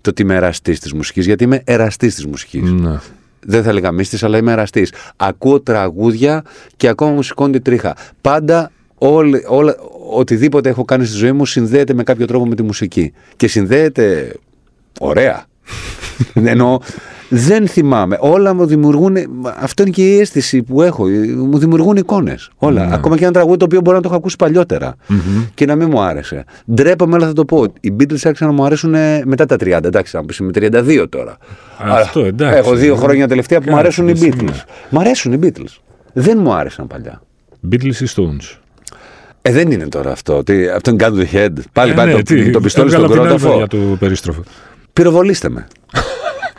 το 0.00 0.10
ότι 0.10 0.22
είμαι 0.22 0.34
εραστής 0.34 0.80
της 0.80 0.92
μουσικής, 0.92 1.26
γιατί 1.26 1.44
είμαι 1.44 1.62
εραστής 1.64 2.14
της 2.14 2.26
μουσικής. 2.26 2.70
Ναι. 2.70 2.98
Δεν 3.46 3.62
θα 3.62 3.70
έλεγα 3.70 3.92
μίστη, 3.92 4.24
αλλά 4.24 4.38
είμαι 4.38 4.52
εραστής. 4.52 4.92
Ακούω 5.16 5.60
τραγούδια 5.60 6.44
και 6.76 6.88
ακόμα 6.88 7.10
μου 7.10 7.22
σηκώνει 7.22 7.52
τη 7.52 7.60
τρίχα. 7.60 7.96
Πάντα 8.20 8.70
όλη, 8.94 9.44
όλα, 9.46 9.76
οτιδήποτε 10.10 10.68
έχω 10.68 10.84
κάνει 10.84 11.04
στη 11.04 11.16
ζωή 11.16 11.32
μου 11.32 11.46
συνδέεται 11.46 11.94
με 11.94 12.02
κάποιο 12.02 12.26
τρόπο 12.26 12.46
με 12.46 12.54
τη 12.54 12.62
μουσική. 12.62 13.12
Και 13.36 13.48
συνδέεται 13.48 14.34
ωραία. 15.00 15.44
Ενώ 16.34 16.80
δεν 17.34 17.68
θυμάμαι. 17.68 18.16
Όλα 18.20 18.54
μου 18.54 18.66
δημιουργούν. 18.66 19.16
Αυτό 19.60 19.82
είναι 19.82 19.90
και 19.90 20.02
η 20.14 20.18
αίσθηση 20.20 20.62
που 20.62 20.82
έχω. 20.82 21.04
Μου 21.36 21.58
δημιουργούν 21.58 21.96
εικόνες. 21.96 22.50
Όλα. 22.56 22.86
Ναι. 22.86 22.94
Ακόμα 22.94 23.16
και 23.16 23.24
ένα 23.24 23.32
τραγούδι 23.32 23.56
το 23.56 23.64
οποίο 23.64 23.80
μπορεί 23.80 23.96
να 23.96 24.02
το 24.02 24.08
έχω 24.08 24.16
ακούσει 24.18 24.36
παλιότερα 24.36 24.94
και 25.54 25.66
να 25.66 25.74
μην 25.76 25.88
μου 25.90 26.00
άρεσε. 26.00 26.44
Ντρέπομαι, 26.74 27.14
αλλά 27.16 27.26
θα 27.26 27.32
το 27.32 27.44
πω. 27.44 27.64
Οι 27.80 27.96
Beatles 27.98 28.18
άρχισαν 28.24 28.48
να 28.48 28.52
μου 28.52 28.64
αρέσουν 28.64 28.94
ε, 28.94 29.22
μετά 29.24 29.46
τα 29.46 29.56
30. 29.60 29.64
Εντάξει, 29.66 30.16
να 30.16 30.24
πεις 30.24 30.40
με 30.40 30.50
32 30.54 31.06
τώρα. 31.08 31.36
Αυτό, 31.78 32.18
Αλλά 32.18 32.28
εντάξει. 32.28 32.58
Έχω 32.58 32.74
δύο 32.74 32.96
χρόνια 32.96 33.28
τελευταία 33.28 33.58
που 33.58 33.64
μου 33.68 33.70
Κάτι, 33.76 33.82
αρέσουν 33.86 34.08
οι 34.08 34.12
ναι. 34.12 34.28
Beatles. 34.28 34.60
Μ' 34.90 34.98
αρέσουν 34.98 35.32
οι 35.32 35.38
Beatles. 35.42 35.76
Δεν 36.12 36.38
μου 36.40 36.52
άρεσαν 36.52 36.86
παλιά. 36.86 37.22
Beatles 37.72 37.94
ή 38.00 38.06
Stones. 38.16 38.56
Ε, 39.42 39.52
δεν 39.52 39.70
είναι 39.70 39.88
τώρα 39.88 40.10
αυτό. 40.12 40.42
Τι, 40.42 40.68
αυτό 40.68 40.90
είναι 40.90 41.04
gun 41.06 41.12
to 41.12 41.16
the 41.16 41.36
head. 41.36 41.52
Πάλι 41.72 41.90
Ε, 41.90 41.94
πάλι 41.94 42.10
ναι, 42.10 42.16
το, 42.16 42.22
τι, 42.22 42.50
το 42.50 42.60
πιστόλι 42.60 42.90
στον 42.90 43.02
έβγαλα 43.04 43.04
από 43.04 43.12
την 43.12 43.20
άλλη 43.20 43.28
κρόταφο. 43.28 43.48
μεριά 43.48 43.66
του 43.66 43.96
περίστροφου. 43.98 44.42
Πυροβολήστε 44.92 45.48
με. 45.48 45.66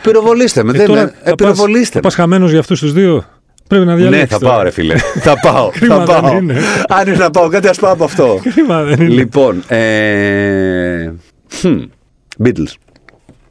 Πυροβολήστε 0.04 0.64
με. 0.64 0.72
Ε, 0.72 0.78
δεν 0.78 0.86
τώρα 0.88 1.02
με. 1.02 1.08
Ε, 1.08 1.12
θα 1.14 1.22
πας- 1.24 1.36
πυροβολήστε 1.36 1.86
θα 1.90 1.96
με. 1.96 2.02
πας 2.02 2.16
χαμένος 2.16 2.50
για 2.52 2.60
αυτούς 2.60 2.80
τους 2.80 2.94
δύο; 2.94 3.24
Πρέπει 3.68 3.86
να 3.86 3.96
διαλέξεις. 3.96 4.22
Ναι, 4.30 4.38
θα 4.38 4.40
τώρα. 4.40 4.54
πάω, 4.54 4.64
ρε 4.64 4.70
φίλε. 4.72 4.96
θα 4.98 5.34
πάω. 5.52 5.70
Κρίμα 5.70 5.96
θα 5.96 6.06
δεν 6.06 6.22
πάω. 6.22 6.38
είναι. 6.38 6.58
Αν 6.88 7.08
είναι 7.08 7.18
να 7.18 7.30
πάω 7.32 7.48
κάτι, 7.48 7.68
ας 7.68 7.80
πάω 7.80 7.92
από 7.94 8.04
αυτό. 8.04 8.40
Κρίμα 8.54 8.84
δεν 8.84 9.00
είναι. 9.02 9.14
λοιπόν. 9.14 9.64
Ε... 9.68 11.12
hm, 11.64 11.82
Beatles. 12.44 12.74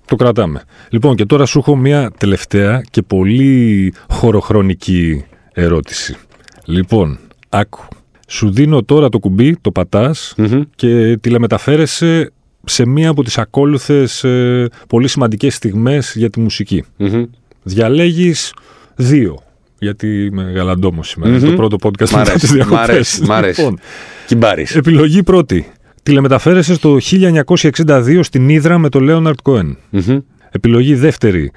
Το 0.04 0.16
κρατάμε. 0.16 0.62
Λοιπόν, 0.88 1.14
και 1.16 1.24
τώρα 1.24 1.46
σου 1.46 1.58
έχω 1.58 1.76
μια 1.76 2.10
τελευταία 2.18 2.82
και 2.90 3.02
πολύ 3.02 3.94
χωροχρονική 4.10 5.24
ερώτηση. 5.52 6.16
Λοιπόν, 6.64 7.18
άκου. 7.48 7.84
Σου 8.28 8.50
δίνω 8.50 8.82
τώρα 8.82 9.08
το 9.08 9.18
κουμπί, 9.18 9.56
το 9.60 9.70
πατας 9.70 10.34
και 10.74 11.16
τηλεμεταφέρεσαι 11.20 12.30
σε 12.64 12.86
μία 12.86 13.10
από 13.10 13.22
τις 13.22 13.38
ακόλουθες 13.38 14.24
ε, 14.24 14.68
πολύ 14.88 15.08
σημαντικές 15.08 15.54
στιγμές 15.54 16.14
για 16.16 16.30
τη 16.30 16.40
μουσική. 16.40 16.84
Μμμ. 16.96 17.24
Διαλέγεις 17.62 18.54
δύο, 18.94 19.38
γιατί 19.78 20.24
είμαι 20.24 20.42
γαλαντόμος 20.54 21.08
σήμερα. 21.08 21.36
Είναι 21.36 21.46
το 21.48 21.52
πρώτο 21.56 21.76
podcast 21.82 22.10
Μ' 22.10 22.16
μετά 22.16 22.32
τις 22.32 22.50
αρέσει. 22.50 22.52
Μ' 22.52 22.54
διακοπές. 22.54 22.88
αρέσει. 22.88 23.22
Μ' 23.24 23.32
αρέσει. 23.32 23.60
Λοιπόν, 23.60 23.78
Κυμπάρης. 24.26 24.76
επιλογή 24.76 25.22
πρώτη. 25.22 25.72
Τηλεμεταφέρεσαι 26.02 26.74
στο 26.74 26.98
1962 27.00 28.22
στην 28.22 28.48
Ήδρα 28.48 28.78
με 28.78 28.88
τον 28.88 29.02
Λέοναρτ 29.02 29.38
Κόεν. 29.42 29.76
Μμμ. 29.90 30.18
Επιλογή 30.50 30.94
δεύτερη. 30.94 31.50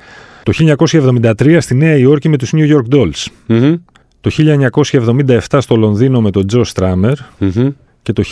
Το 0.43 0.51
1973 0.51 1.57
στη 1.61 1.75
Νέα 1.75 1.95
Υόρκη 1.97 2.29
με 2.29 2.37
τους 2.37 2.51
New 2.55 2.75
York 2.75 2.95
Dolls. 2.95 3.25
Μμμ. 3.45 3.75
Το 4.21 4.29
1977 4.29 5.37
στο 5.59 5.75
Λονδίνο 5.75 6.21
με 6.21 6.31
τον 6.31 6.47
Τζο 6.47 6.63
Στράμερ. 6.63 7.13
Μμμ. 8.13 8.13
Και 8.13 8.13
το 8.13 8.23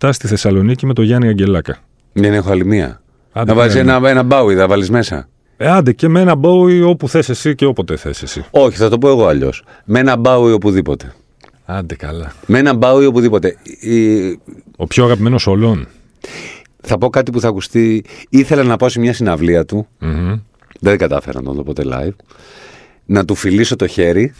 1987 0.00 0.08
στη 0.12 0.26
Θεσσαλονίκη 0.26 0.86
με 0.86 0.92
τον 0.92 1.04
Γιάννη 1.04 1.28
Αγγελάκα. 1.28 1.78
Δεν 2.12 2.32
έχω 2.32 2.50
άλλη 2.50 2.64
μία. 2.64 3.00
Άντε, 3.32 3.50
Να 3.52 3.58
βάλει 3.58 3.72
ναι, 3.72 3.78
ένα, 3.80 4.08
ένα 4.08 4.22
μπάουι, 4.22 4.54
θα 4.54 4.66
βάλεις 4.68 4.90
μέσα. 4.90 5.28
Ε, 5.56 5.68
άντε 5.68 5.92
και 5.92 6.08
με 6.08 6.20
ένα 6.20 6.34
Bowie 6.42 6.82
όπου 6.86 7.08
θες 7.08 7.28
εσύ 7.28 7.54
και 7.54 7.64
όποτε 7.64 7.96
θες 7.96 8.22
εσύ. 8.22 8.44
Όχι, 8.50 8.76
θα 8.76 8.88
το 8.88 8.98
πω 8.98 9.08
εγώ 9.08 9.26
αλλιώς. 9.26 9.64
Με 9.84 9.98
ένα 9.98 10.16
μπάουι 10.16 10.52
οπουδήποτε. 10.52 11.14
Άντε 11.64 11.94
καλά. 11.94 12.32
Με 12.46 12.58
ένα 12.58 12.74
μπάουι 12.74 13.06
οπουδήποτε. 13.06 13.56
Η- 13.80 14.40
Ο 14.76 14.86
πιο 14.86 15.04
αγαπημένος 15.04 15.46
όλων. 15.46 15.86
Θα 16.82 16.98
πω 16.98 17.10
κάτι 17.10 17.30
που 17.30 17.40
θα 17.40 17.48
ακουστεί. 17.48 18.04
Ήθελα 18.28 18.62
να 18.62 18.76
πάω 18.76 18.88
σε 18.88 19.00
μια 19.00 19.12
συναυλία 19.12 19.64
του. 19.64 19.86
Μμμ. 19.98 20.34
Δεν 20.80 20.98
κατάφερα 20.98 21.40
να 21.40 21.46
το 21.48 21.52
δω 21.52 21.62
ποτέ 21.62 21.82
live. 21.86 22.14
Να 23.06 23.24
του 23.24 23.34
φιλήσω 23.34 23.76
το 23.76 23.86
χέρι. 23.86 24.32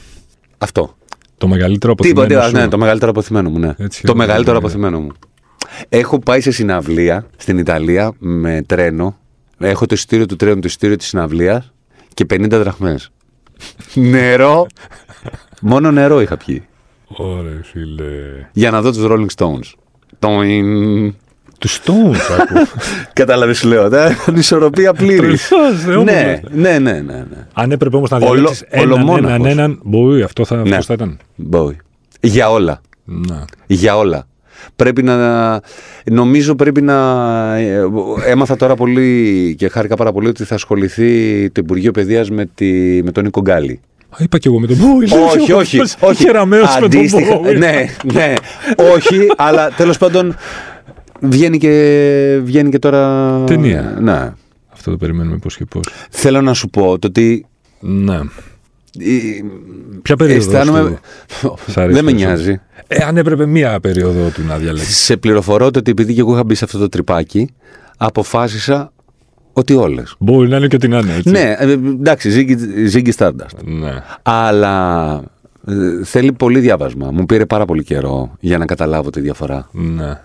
Αυτό. 0.59 0.97
Το 1.38 1.48
μεγαλύτερο 1.48 1.94
Τίποτα, 1.94 2.20
αποθυμένο 2.20 2.40
τίποτα. 2.42 2.48
σου. 2.48 2.64
Ναι, 2.64 2.70
το 2.70 2.79
μεγαλύτερο 2.79 3.11
αποθυμένο 3.11 3.51
μου. 3.51 3.59
Ναι. 3.59 3.74
Έτσι, 3.79 4.03
το 4.03 4.12
ωραία, 4.12 4.27
μεγαλύτερο 4.27 4.57
ωραία. 4.57 4.68
αποθυμένο 4.68 5.01
μου. 5.01 5.12
Έχω 5.88 6.18
πάει 6.18 6.40
σε 6.40 6.51
συναυλία 6.51 7.27
στην 7.37 7.59
Ιταλία 7.59 8.12
με 8.18 8.62
τρένο. 8.66 9.18
Έχω 9.59 9.87
το 9.87 9.94
εισιτήριο 9.94 10.27
του 10.27 10.37
τρένου, 10.37 10.61
το 10.61 10.66
εισιτήριο 10.66 10.96
της 10.96 11.07
συναυλίας 11.07 11.72
και 12.14 12.27
50 12.31 12.48
δραχμές. 12.51 13.11
νερό. 13.94 14.66
Μόνο 15.61 15.90
νερό 15.90 16.20
είχα 16.20 16.37
πιει. 16.37 16.66
Ωραία, 17.07 17.61
φίλε. 17.62 18.05
Για 18.53 18.70
να 18.70 18.83
δω 18.83 18.92
τους 18.92 19.05
Rolling 19.07 19.27
Stones. 19.37 19.72
Τοιν. 21.59 21.71
Τους 21.71 21.81
Stones 21.85 22.40
άκου. 22.40 22.66
Κατάλαβες, 23.12 23.59
σου 23.59 23.68
λέω. 23.68 23.88
ναι, 23.88 24.16
Ανισορροπία 24.27 24.92
πλήρης. 24.92 25.49
Τρελός, 25.49 25.85
ε, 25.87 25.90
όμως, 25.90 26.05
ναι, 26.05 26.40
ναι, 26.51 26.79
ναι, 26.79 26.92
ναι, 26.92 27.01
ναι. 27.01 27.47
Αν 27.53 27.71
έπρεπε 27.71 27.97
όμως 27.97 28.11
να 28.11 28.16
Ολο- 28.16 28.31
διαλέξεις 28.33 28.64
έναν, 28.68 28.90
ολομόναχος. 28.92 29.47
έναν, 29.47 29.47
έναν, 29.47 29.83
Bowie, 29.92 30.21
αυτό 30.25 30.44
θα, 30.44 30.57
Ναι. 30.57 30.62
αυτός 30.62 30.87
θα 30.87 30.92
ήταν; 30.94 31.18
Bowie. 31.53 31.77
Για 32.21 32.51
όλα. 32.51 32.81
Να. 33.05 33.44
Για 33.66 33.97
όλα. 33.97 34.27
Πρέπει 34.77 35.03
να. 35.03 35.61
Νομίζω 36.05 36.55
πρέπει 36.55 36.83
να. 36.83 36.94
ε, 37.57 37.83
Έμαθα 38.27 38.57
τώρα 38.57 38.75
πολύ 38.75 39.55
και 39.59 39.68
χάρηκα 39.68 39.97
πάρα 39.97 40.12
πολύ 40.12 40.29
ότι 40.29 40.44
θα 40.44 40.55
ασχοληθεί 40.55 41.51
το 41.51 41.61
Υπουργείο 41.64 41.90
Παιδείας 41.90 42.31
με, 42.31 42.47
τη, 42.55 43.01
με 43.05 43.11
τον 43.12 43.25
Νίκο 43.25 43.40
Γκάλη. 43.40 43.81
Α, 44.11 44.16
Είπα 44.18 44.38
και 44.38 44.49
εγώ 44.49 44.61
με 44.61 44.66
τον 44.66 44.77
Bowie. 44.77 45.09
λέω, 45.09 45.25
όχι, 45.25 45.51
εγώ 45.51 45.59
όχι. 45.59 45.77
πώς 45.79 45.97
όχι. 46.01 46.25
Κεραμέως 46.25 46.75
με 46.81 46.88
τον 46.88 46.99
Αντίστοιχα. 47.01 47.40
Bowie. 47.40 47.57
ναι, 47.59 47.85
ναι. 48.14 48.33
όχι, 48.94 49.18
αλλά 49.37 49.71
τέλος 49.77 49.99
πάντων 49.99 50.37
βγαίνει 51.21 51.59
και, 51.59 52.41
βγαίνει 52.43 52.71
και 52.71 52.79
τώρα. 52.79 53.45
Ταινία. 53.45 53.99
Ναι. 54.01 54.33
Αυτό 54.73 54.91
το 54.91 54.97
περιμένουμε 54.97 55.37
πώς 55.37 55.57
και 55.57 55.65
πώς. 55.65 55.89
Θέλω 56.11 56.41
να 56.41 56.55
σου 56.55 56.69
πω 56.69 56.99
το 56.99 57.07
ότι. 57.07 57.47
Ναι. 57.81 58.15
ε, 58.15 58.21
Ποια 60.03 60.17
περίοδος 60.17 60.47
Αισθάνομαι. 60.47 60.99
Σ' 61.67 61.77
αρέσει 61.77 61.95
Δεν 61.95 62.05
με 62.05 62.11
περισσότερο; 62.11 62.43
νοιάζει. 62.43 62.61
Ε, 62.87 63.05
αν 63.05 63.17
έπρεπε 63.17 63.47
μία 63.47 63.81
περίοδο 63.81 64.29
του 64.29 64.43
να 64.49 64.57
διαλέξει. 64.57 64.93
Σε 64.93 65.17
πληροφορώ 65.17 65.71
το 65.71 65.79
ότι 65.79 65.91
επειδή 65.91 66.15
και 66.15 66.21
εγώ 66.21 66.33
είχα 66.33 66.45
μπει 66.45 66.55
σε 66.55 66.65
αυτό 66.65 66.79
το 66.79 66.89
τρυπάκι, 66.89 67.49
αποφάσισα 67.97 68.93
ότι 69.53 69.75
όλες. 69.75 70.15
Μπορεί 70.19 70.49
να 70.49 70.57
είναι 70.57 70.67
και 70.67 70.77
ότι 70.77 70.89
να 70.89 70.99
είναι 70.99 71.15
έτσι. 71.15 71.31
Ναι, 71.31 71.55
ε, 71.59 71.73
εντάξει, 71.73 72.31
Ziggy, 72.35 72.97
Ziggy 72.97 73.13
Stardust. 73.17 73.65
Ναι. 73.65 74.03
Αλλά 74.23 75.15
ε, 75.67 76.05
θέλει 76.05 76.33
πολύ 76.33 76.59
διάβασμα. 76.61 77.11
Μου 77.13 77.27
πήρε 77.27 77.47
πάρα 77.47 77.65
πολύ 77.65 77.85
καιρό 77.85 78.37
για 78.41 78.59
να 78.59 78.65
καταλάβω 78.65 79.11
τη 79.11 79.21
διαφορά. 79.21 79.69
Ναι. 79.73 80.21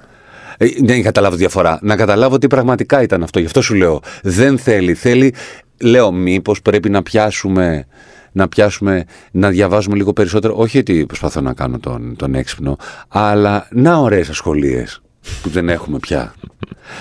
Ε, 0.58 0.68
δεν 0.84 1.04
καταλάβω 1.04 1.34
τη 1.36 1.39
διαφορά. 1.39 1.80
Να 1.82 1.96
καταλάβω 1.96 2.38
τι 2.38 2.48
πραγματικά 2.48 3.02
ήταν 3.02 3.24
αυτό. 3.24 3.39
Γι' 3.39 3.46
αυτό 3.46 3.62
σου 3.62 3.74
λέω. 3.74 4.00
Δεν 4.24 4.58
θέλει. 4.58 4.94
Θέλει, 4.94 5.34
λέω, 5.82 6.12
μήπως 6.12 6.62
πρέπει 6.62 6.89
να 6.89 7.04
πιάσουμε. 7.04 7.88
Να 8.36 8.48
πιάσουμε, 8.48 9.04
να 9.32 9.50
διαβάζουμε 9.50 9.96
λίγο 9.96 10.13
περισσότερο. 10.13 10.54
Όχι 10.58 10.78
ότι 10.78 11.06
προσπαθώ 11.06 11.42
να 11.42 11.54
κάνω 11.54 11.80
τον, 11.80 12.16
τον 12.16 12.36
έξυπνο, 12.36 12.78
αλλά 13.08 13.68
να 13.72 13.98
ωραίες 13.98 14.30
ασχολίες 14.30 15.02
που 15.42 15.50
δεν 15.50 15.70
έχουμε 15.70 16.00
πια. 16.00 16.34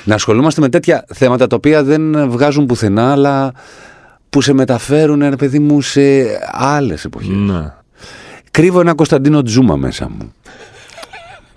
να 0.05 0.15
ασχολούμαστε 0.15 0.61
με 0.61 0.69
τέτοια 0.69 1.05
θέματα 1.15 1.47
τα 1.47 1.57
οποία 1.57 1.83
δεν 1.85 2.31
βγάζουν 2.31 2.67
πουθενά, 2.67 3.13
αλλά 3.13 3.53
που 4.31 4.41
σε 4.41 4.53
μεταφέρουν, 4.53 5.23
ένα 5.23 5.37
παιδί 5.37 5.59
μου, 5.59 5.81
σε 5.81 6.03
άλλες 6.51 7.05
εποχές. 7.05 7.29
ναι. 7.37 7.73
Κρύβω 8.51 8.81
ένα 8.81 8.95
Κωνσταντίνο 8.95 9.43
Τζούμα 9.43 9.77
μέσα 9.77 10.09
μου. 10.09 10.33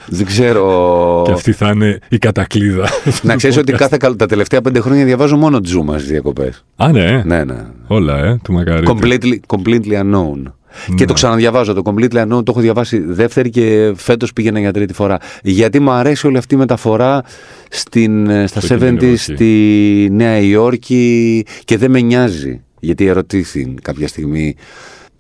Δεν 0.07 0.25
ξέρω. 0.25 1.21
Και 1.25 1.31
αυτή 1.31 1.51
θα 1.51 1.69
είναι 1.73 1.99
η 2.09 2.17
κατακλίδα. 2.17 2.89
Να 3.21 3.35
ξέρεις 3.35 3.57
ότι 3.57 3.71
κάθε, 3.71 3.97
καλ- 3.97 4.17
τα 4.17 4.25
τελευταία 4.25 4.61
πέντε 4.61 4.79
χρόνια 4.79 5.05
διαβάζω 5.05 5.37
μόνο 5.37 5.59
Τζούμα 5.61 5.97
στι 5.99 6.11
διακοπές. 6.11 6.65
Α, 6.75 6.91
ναι. 6.91 7.21
Ναι, 7.25 7.43
ναι. 7.43 7.65
Όλα, 7.87 8.17
ε, 8.17 8.39
του 8.43 8.53
μακαρίτη. 8.53 8.91
Completely, 8.95 9.55
completely 9.57 9.93
unknown. 10.01 10.41
Ναι. 10.87 10.95
Και 10.95 11.05
το 11.05 11.13
ξαναδιαβάζω. 11.13 11.73
Το 11.73 11.81
completely 11.85 12.15
unknown 12.21 12.27
το 12.27 12.43
έχω 12.47 12.59
διαβάσει 12.59 12.99
δεύτερη 12.99 13.49
και 13.49 13.93
φέτος 13.95 14.33
πήγαινα 14.33 14.59
για 14.59 14.73
τρίτη 14.73 14.93
φορά. 14.93 15.17
Γιατί 15.43 15.79
μου 15.79 15.91
αρέσει 15.91 16.27
όλη 16.27 16.37
αυτή 16.37 16.53
η 16.55 16.57
μεταφορά 16.57 17.23
στην, 17.69 18.29
ε, 18.29 18.47
στα 18.47 18.59
Στο 18.61 18.73
70 18.75 18.81
εποχή. 19.05 19.15
στη 19.17 20.07
Νέα 20.11 20.37
Υόρκη 20.39 21.45
και 21.65 21.77
δεν 21.77 21.91
με 21.91 22.01
νοιάζει. 22.01 22.61
Γιατί 22.79 23.05
ερωτήθη 23.05 23.73
κάποια 23.81 24.07
στιγμή. 24.07 24.55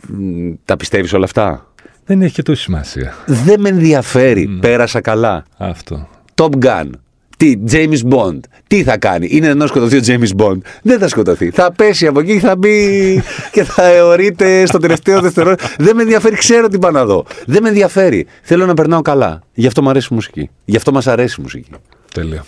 «Μ, 0.07 0.51
Τα 0.65 0.77
πιστεύεις 0.77 1.13
όλα 1.13 1.23
αυτά; 1.25 1.73
Δεν 2.05 2.21
έχει 2.21 2.33
και 2.33 2.41
τόση 2.41 2.61
σημασία. 2.61 3.15
Δεν 3.25 3.59
με 3.59 3.69
ενδιαφέρει. 3.69 4.47
Ναι. 4.47 4.59
Πέρασα 4.59 5.01
καλά. 5.01 5.45
Αυτό. 5.57 6.07
Top 6.35 6.49
Gun. 6.65 6.89
Τι, 7.37 7.53
James 7.71 7.99
Bond. 8.09 8.39
Τι 8.67 8.83
θα 8.83 8.97
κάνει. 8.97 9.27
Είναι 9.31 9.53
να 9.53 9.67
σκοτωθεί 9.67 9.97
ο 9.97 10.01
James 10.05 10.41
Bond. 10.41 10.57
Δεν 10.81 10.99
θα 10.99 11.07
σκοτωθεί. 11.07 11.49
Θα 11.49 11.71
πέσει 11.71 12.07
από 12.07 12.19
εκεί, 12.19 12.39
θα 12.39 12.55
μπει 12.55 13.21
και 13.51 13.63
θα 13.63 13.83
αιωρείται 13.85 14.65
στο 14.65 14.77
τελευταίο 14.77 15.21
δευτερόλεπτο. 15.21 15.67
Δεν 15.77 15.95
με 15.95 16.01
ενδιαφέρει, 16.01 16.35
ξέρω 16.35 16.67
τι 16.67 16.79
πάω 16.79 16.91
να 16.91 17.05
δω. 17.05 17.25
Δεν 17.45 17.61
με 17.61 17.67
ενδιαφέρει. 17.67 18.25
Θέλω 18.41 18.65
να 18.65 18.73
περνάω 18.73 19.01
καλά. 19.01 19.41
Γι' 19.53 19.67
αυτό 19.67 19.81
μου 19.81 19.89
αρέσει 19.89 20.07
η 20.11 20.15
μουσική. 20.15 20.49
Γι' 20.65 20.77
αυτό 20.77 20.91
μας 20.91 21.07
αρέσει 21.07 21.35
η 21.39 21.41
μουσική. 21.41 21.69
Τέλεια. 22.13 22.45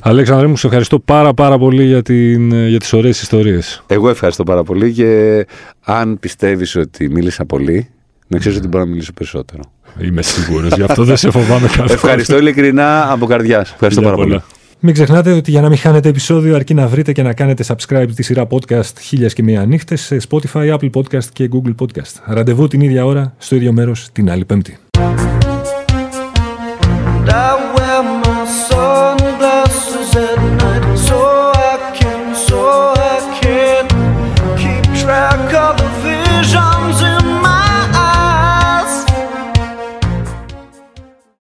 Αλέξανδρε 0.00 0.46
μου, 0.46 0.56
σε 0.56 0.66
ευχαριστώ 0.66 0.98
πάρα 0.98 1.34
πάρα 1.34 1.58
πολύ 1.58 1.84
για, 1.84 2.02
την, 2.02 2.68
για 2.68 2.78
τις 2.78 2.92
ωραίες 2.92 3.20
ιστορίες. 3.20 3.82
Εγώ 3.86 4.08
ευχαριστώ 4.08 4.42
πάρα 4.44 4.62
πολύ 4.62 4.92
και 4.92 5.46
αν 5.80 6.18
πιστεύεις 6.18 6.76
ότι 6.76 7.08
μίλησα 7.08 7.44
πολύ, 7.44 7.88
να 8.34 8.40
ξέρεις 8.40 8.58
ότι 8.58 8.68
μπορώ 8.68 8.84
να 8.84 8.90
μιλήσω 8.90 9.12
περισσότερο. 9.12 9.62
Είμαι 10.00 10.22
σίγουρος, 10.22 10.72
γι' 10.72 10.82
αυτό 10.82 11.04
δεν 11.04 11.16
σε 11.16 11.30
φοβάμαι 11.30 11.66
καθόλου. 11.66 11.92
Ευχαριστώ 11.92 12.38
ειλικρινά 12.38 13.12
από 13.12 13.26
καρδιάς. 13.26 13.72
Ευχαριστώ 13.72 14.02
πάρα 14.02 14.16
πολύ. 14.16 14.42
Μην 14.80 14.94
ξεχνάτε 14.94 15.32
ότι 15.32 15.50
για 15.50 15.60
να 15.60 15.68
μην 15.68 15.78
χάνετε 15.78 16.08
επεισόδιο 16.08 16.54
αρκεί 16.54 16.74
να 16.74 16.86
βρείτε 16.86 17.12
και 17.12 17.22
να 17.22 17.32
κάνετε 17.32 17.64
subscribe 17.66 18.08
τη 18.14 18.22
σειρά 18.22 18.46
podcast 18.50 18.98
χίλιας 19.00 19.32
και 19.32 19.42
μία 19.42 19.64
νύχτες 19.64 20.00
σε 20.00 20.16
Spotify, 20.28 20.74
Apple 20.74 20.90
Podcast 20.90 21.24
και 21.32 21.48
Google 21.52 21.74
Podcast. 21.78 22.22
Ραντεβού 22.24 22.68
την 22.68 22.80
ίδια 22.80 23.04
ώρα, 23.04 23.34
στο 23.38 23.56
ίδιο 23.56 23.72
μέρος, 23.72 24.08
την 24.12 24.30
άλλη 24.30 24.44
πέμπτη. 24.44 24.78